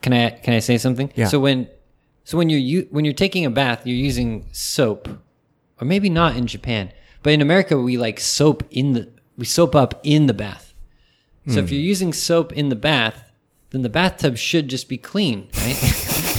[0.01, 1.11] can I can I say something?
[1.15, 1.27] Yeah.
[1.27, 1.67] So when
[2.23, 5.09] so when you're when you're taking a bath, you're using soap,
[5.81, 9.75] or maybe not in Japan, but in America we like soap in the we soap
[9.75, 10.73] up in the bath.
[11.47, 11.71] So if mm.
[11.71, 13.29] you're using soap in the bath,
[13.71, 16.29] then the bathtub should just be clean, right?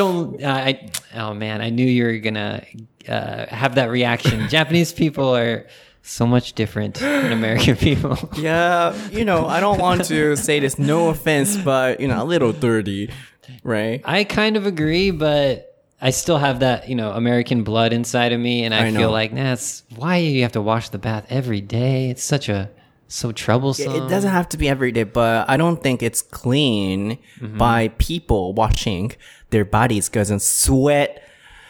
[0.00, 0.90] Don't uh, I?
[1.14, 2.64] Oh man, I knew you were gonna
[3.06, 4.48] uh, have that reaction.
[4.56, 5.66] Japanese people are
[6.00, 8.16] so much different than American people.
[8.38, 12.24] Yeah, you know, I don't want to say this, no offense, but, you know, a
[12.24, 13.10] little dirty,
[13.62, 14.00] right?
[14.06, 18.40] I kind of agree, but I still have that you know American blood inside of
[18.40, 19.10] me, and I, I feel know.
[19.10, 22.08] like that's why you have to wash the bath every day.
[22.08, 22.70] It's such a
[23.10, 23.92] so troublesome.
[23.92, 28.52] It doesn't have to be every day, but I don't think it's clean by people
[28.54, 29.12] washing
[29.50, 31.22] their bodies because sweat,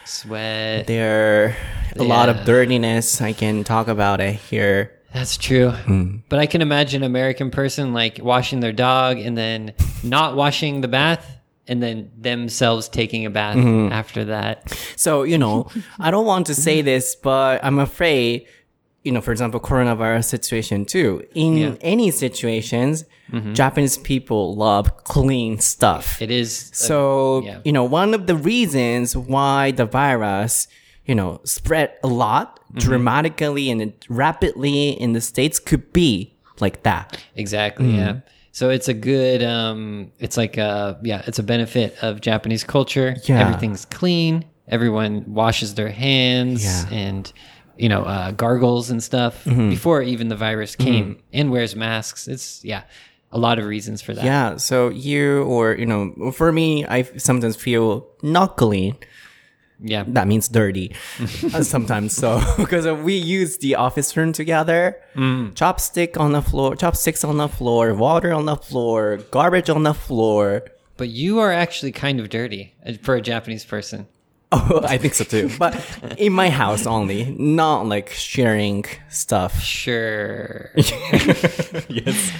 [0.05, 0.87] sweat.
[0.87, 1.55] there
[1.97, 3.21] a lot of dirtiness.
[3.21, 4.97] I can talk about it here.
[5.13, 5.71] That's true.
[5.71, 6.17] Hmm.
[6.29, 9.73] But I can imagine American person like washing their dog and then
[10.03, 11.37] not washing the bath
[11.67, 13.91] and then themselves taking a bath Mm-hmm.
[13.91, 14.71] after that.
[14.95, 15.69] So, you know,
[15.99, 18.45] I don't want to say this, but I'm afraid,
[19.03, 21.23] you know, for example, coronavirus situation too.
[21.33, 21.73] In Yeah.
[21.81, 23.05] any situations,
[23.53, 26.21] Japanese people love clean stuff.
[26.21, 27.59] It is a- So, yeah.
[27.63, 30.67] you know, one of the reasons why the virus,
[31.05, 37.17] you know, spread a lot dramatically and rapidly in the States could be like that.
[37.35, 37.87] Exactly.
[37.87, 37.97] Mm-hmm.
[37.97, 38.15] Yeah.
[38.51, 39.41] So it's a good.
[39.41, 41.21] Um, it's like a yeah.
[41.25, 43.15] It's a benefit of Japanese culture.
[43.23, 43.39] Yeah.
[43.47, 44.43] Everything's clean.
[44.67, 46.69] Everyone washes their hands Yeah.
[46.85, 46.93] Mm-hmm.
[46.93, 47.33] and
[47.77, 52.27] you know uh, gargles and stuff before even the virus came and wears masks.
[52.27, 52.83] It's yeah.
[53.33, 54.25] A lot of reasons for that.
[54.25, 54.57] Yeah.
[54.57, 58.97] So you or, you know, for me, I sometimes feel not clean.
[59.83, 60.03] Yeah.
[60.09, 60.93] that means dirty
[61.61, 67.37] sometimes so because we use the office room together chopstick on the floor chopsticks on
[67.37, 70.61] the floor water on the floor garbage on the floor
[70.97, 74.07] But you are actually kind of dirty uh, for a Japanese person.
[74.51, 75.73] Oh i think so too but
[76.17, 80.71] in my house only not like sharing stuff Sure.
[80.75, 82.31] yes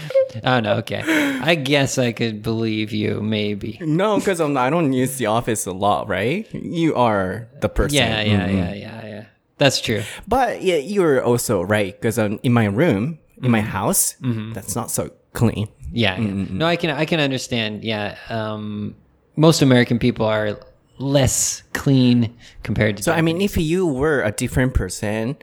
[0.44, 0.74] oh no.
[0.78, 1.02] Okay.
[1.44, 3.22] I guess I could believe you.
[3.22, 3.78] Maybe.
[3.82, 8.22] no because i don't use the office a lot right you are the person Yeah.
[8.22, 8.48] Yeah.
[8.48, 8.74] Yeah.
[8.74, 9.06] Yeah.
[9.06, 9.26] Yeah.
[9.58, 10.04] That's true.
[10.28, 13.52] but yeah you're also right because um, in my room in Mm-hmm.
[13.52, 14.16] my house
[14.54, 16.46] that's not so clean Yeah, yeah.
[16.50, 17.84] No, I can I can understand.
[17.84, 18.16] Yeah.
[18.30, 18.96] Um
[19.36, 20.60] most American people are
[21.02, 25.36] less clean compared to So I mean, if you were a different person,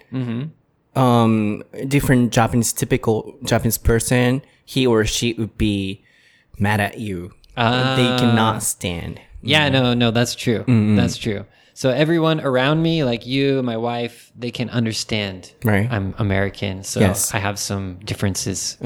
[0.94, 6.04] um, different Japanese typical Japanese person, he or she would be
[6.58, 7.32] mad at you.
[7.56, 9.20] Uh, they cannot stand.
[9.42, 10.64] Yeah, no, no, that's true.
[10.96, 11.44] That's true.
[11.78, 15.52] So everyone around me, like you, my wife, they can understand.
[15.62, 15.88] Right.
[15.88, 17.32] I'm American, so Yes.
[17.32, 18.76] I have some differences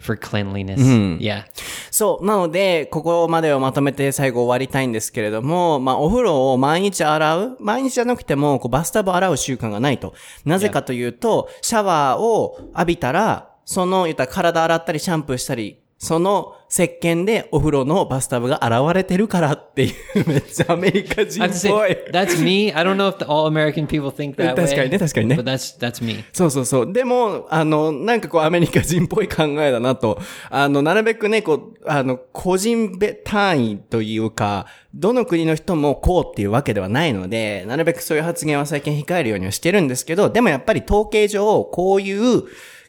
[0.00, 0.80] for cleanliness.
[1.20, 1.44] Yeah.
[1.90, 2.24] そう。
[2.24, 10.14] なので、ここまでをまとめて最後終わりたいんですけれども、まあ、お風呂を毎日洗う毎日じゃなくても、こうバスタブを洗う習慣がないと。
[10.46, 21.96] なぜかというと、シャワーを浴びたら、その、言ったら体洗ったりシャンプーしたり、その石鹸でお風呂のバスタブが洗われてるからっていう、めっちゃアメリカ人っぽい。
[22.12, 22.72] that's me.
[22.74, 24.98] I don't know if all American people think that 確かにね way.
[24.98, 26.24] 確かにね But that's that's me.
[26.32, 26.92] そうそうそう。
[26.92, 30.20] でも、あの、なんかこうアメリカ人っぽい考えだなと。
[30.50, 42.42] あの、なるべくね、こう、あの、個人べ単位というか、どの国の人もこうっていうわけではないので、なるべくそういう発言は最近控えるようにはしてるんですけど、でもやっぱり統計上、こういう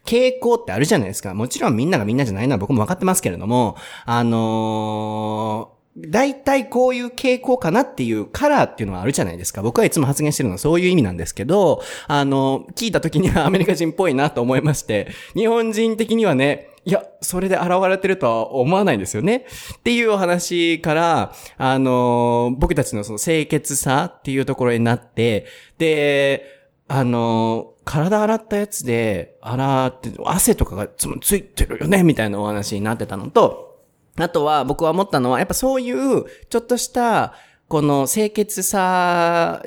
[0.04, 1.34] 傾向ってあるじゃないですか。
[1.34, 9.60] もちろんみんながみんなじゃないのは僕も分かってますけれども、あのー大体こういう傾向かなっていうカラーっていうのはあるじゃないですか。
[9.60, 19.46] 僕はいつも発言してるのはそういう意味なんですけど、あの、聞いた時にはアメリカ人っぽいなと思いまして、日本人的にはね、いや、それで現れてるとは思わないんですよね。
[19.78, 25.46] っていうお話から、あの、僕たちのその清潔さっていうところになって、
[25.76, 26.46] で、
[26.88, 33.80] あの、体洗ったやつで、洗って、汗とかがつついてるよね、みたいなお話になってたのと、
[34.16, 37.34] あとは僕は思ったのは、やっぱそういう、ちょっとした、
[37.66, 39.62] この清潔さ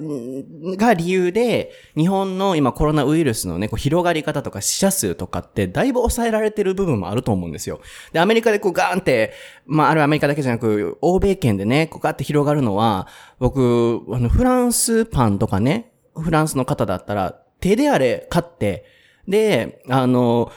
[0.77, 7.81] が理由で、日本の今コロナウイルスのね、こう広がり方とか死者数とかってだいぶ抑えられてる部分もあると思うんですよ。
[8.13, 9.33] で、アメリカでこうガーンって、
[9.65, 13.07] まああるアメリカだけじゃなく、欧米圏でね、こうガーって広がるのは、
[13.39, 18.83] 僕、あの、フランスパンとかね、フランスの方だったら、手であれ買って、
[19.25, 20.51] で、あの、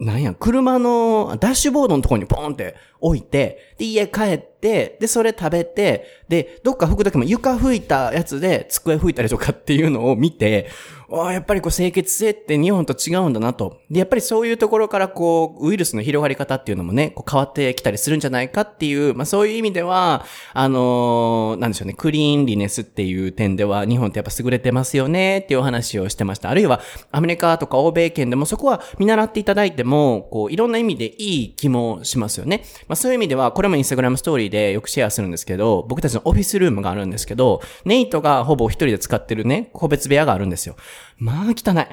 [0.00, 10.70] なんや、車のダッシュボードのところにポンって置いて、で、家帰って、で、それ食べて、で、どっか拭くときも床拭いたやつで机拭いたりとかっていうのを見て、
[11.12, 13.80] あ、やっぱりこう清潔性って日本と違うんだなと。
[13.90, 26.48] で、やっぱりそういうところからこう、ウイルスの広がり方っていうのもね、こう変わってきたりするんじゃないかっていう、まあそういう意味では、あのーなんでしょうね、クリーンリネスっていう点では日本ってやっぱ優れてますよねっていうお話をしてました。
[26.48, 32.62] あるいはアメリカとか欧米圏でもそこは見習っていただいても、こう、いろんな意味でいい気もしますよね。
[32.86, 40.76] まあそういう意味では、これもインスタグラムストーリーでよくシェアするんですけど、僕たちのオフィスルームがあるんですけど、ネイトがほぼ一人で使ってるね、個別部屋があるんですよ。
[41.18, 41.86] まあ汚い。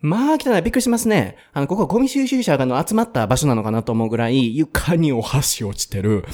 [0.00, 0.62] まあ汚い。
[0.62, 1.36] びっくりしますね。
[1.52, 6.24] あの、ここはゴミ収集車が集まった場所なのかなと思うぐらい、床にお箸落ちてる。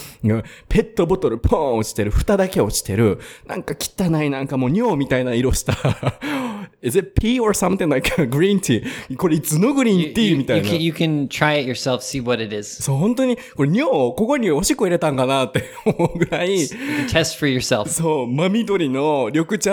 [0.69, 2.11] ペットボトルポーン落ちてる。
[2.11, 3.21] 蓋だけ落ちてる。
[3.47, 5.75] なんか汚い、なんかもう尿みたいな色した
[6.83, 8.85] Is it pea or something like green tea?
[9.17, 10.77] これいつのグリー You, ンティー you- みたい you な can,。
[10.79, 12.83] you can try it yourself, see what it is.
[12.83, 16.67] そう、本当に、これ尿、ここにおしっこ入れたんかなって思うぐらい、You
[17.09, 17.89] test for yourself.
[17.89, 19.73] そう、真緑の緑茶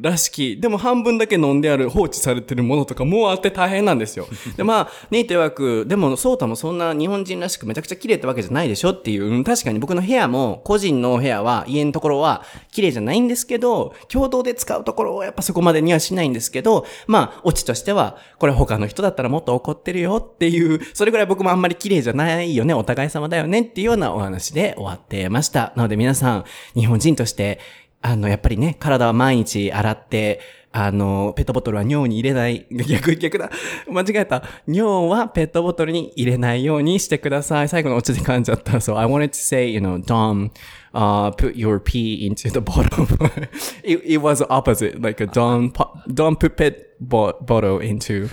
[0.00, 4.26] らしき、でも半分だけ飲んである放置されてるものとかもあって大変なんですよ。
[4.56, 25.72] で、まあ、ネイテ曰く、でも、ソータもそんな日本人らしくめちゃくちゃ綺麗ってわけじゃないでしょっていう、うん確かに僕の部屋も、個人の部屋は、家のところは綺麗じゃないんですけど、共同で使うところはやっぱそこまでにはしないんですけど、まあ、オチとしては、これ他の人だったらもっと怒ってるよっていう、それぐらい僕もあんまり綺麗じゃないよね、お互い様だよねっていうようなお話で終わってました。
[25.76, 26.44] なので皆さん、
[26.74, 27.58] 日本人として、
[28.02, 30.40] あの、やっぱりね、体は毎日洗って、
[30.72, 32.66] あの、ペットボトルは尿に入れない。
[32.70, 33.50] 逆、逆だ。
[33.88, 34.44] 間違えた。
[34.68, 37.68] 尿はペットボトルに入れないようにしてください。
[37.68, 38.74] 最後のオチで噛んじゃった。
[38.74, 40.52] So I wanted to say, you know, don't,
[40.94, 43.06] uh, put your pee into the bottle.
[43.82, 45.02] it, it was opposite.
[45.02, 45.72] Like, a don't,
[46.06, 48.28] don't put pet bottle into.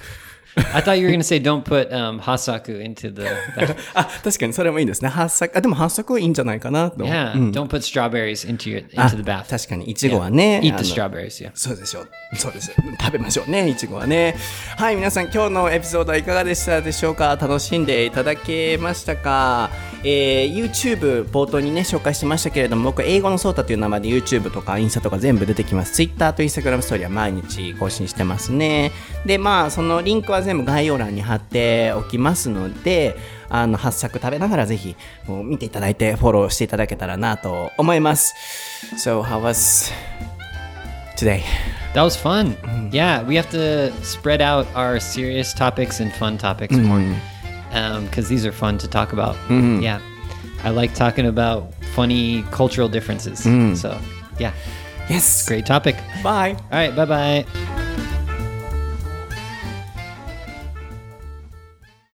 [0.73, 3.23] I thought you were going to say don't put um, hasaku into the.
[3.55, 3.75] bath.
[3.93, 5.09] あ、確かにそれもいいですね。
[5.09, 7.03] 発作、あ、でも発作いいんじゃないかなと。
[7.05, 9.49] yeah, don't put strawberries into your あ into the bath.
[9.49, 10.59] 確かに、いちごはね。
[10.63, 11.45] Eat あ the の strawberries.
[11.45, 11.51] Yeah.
[11.53, 12.09] そうでしょう。
[12.35, 12.71] そうです。
[12.99, 14.35] 食べましょうね、いちごはね。
[14.77, 17.35] はい、皆さん今日のエピソードはいかがでしたでしょうか？
[17.39, 19.69] 楽しんでいただけましたか？
[20.03, 25.93] えー、YouTube 冒頭にね、紹介しましたけれども、僕、英語のソータという名前で YouTube とかインスタとか全部出てきます。
[25.93, 28.91] Twitter と Instagram ストーリーは毎日更新してますね。
[29.27, 33.15] で、まあ、そのリンクは全部概要欄に貼っておきますので、
[33.49, 34.95] あの、発作食べながらぜひ、
[35.27, 38.33] 見ていただいて、フォローしていただけたらなと思います。
[38.95, 39.91] So, how was
[41.17, 41.43] today?
[41.93, 42.55] That was fun.
[42.91, 47.01] Yeah, we have to spread out our serious topics and fun topics more
[48.05, 49.35] because these are fun to talk about.
[49.81, 49.99] Yeah,
[50.63, 53.39] I like talking about funny cultural differences.
[53.79, 53.97] So,
[54.39, 54.53] yeah,
[55.09, 55.45] Yes.
[55.47, 55.95] great topic.
[56.23, 56.55] Bye.
[56.71, 57.96] All right, bye bye.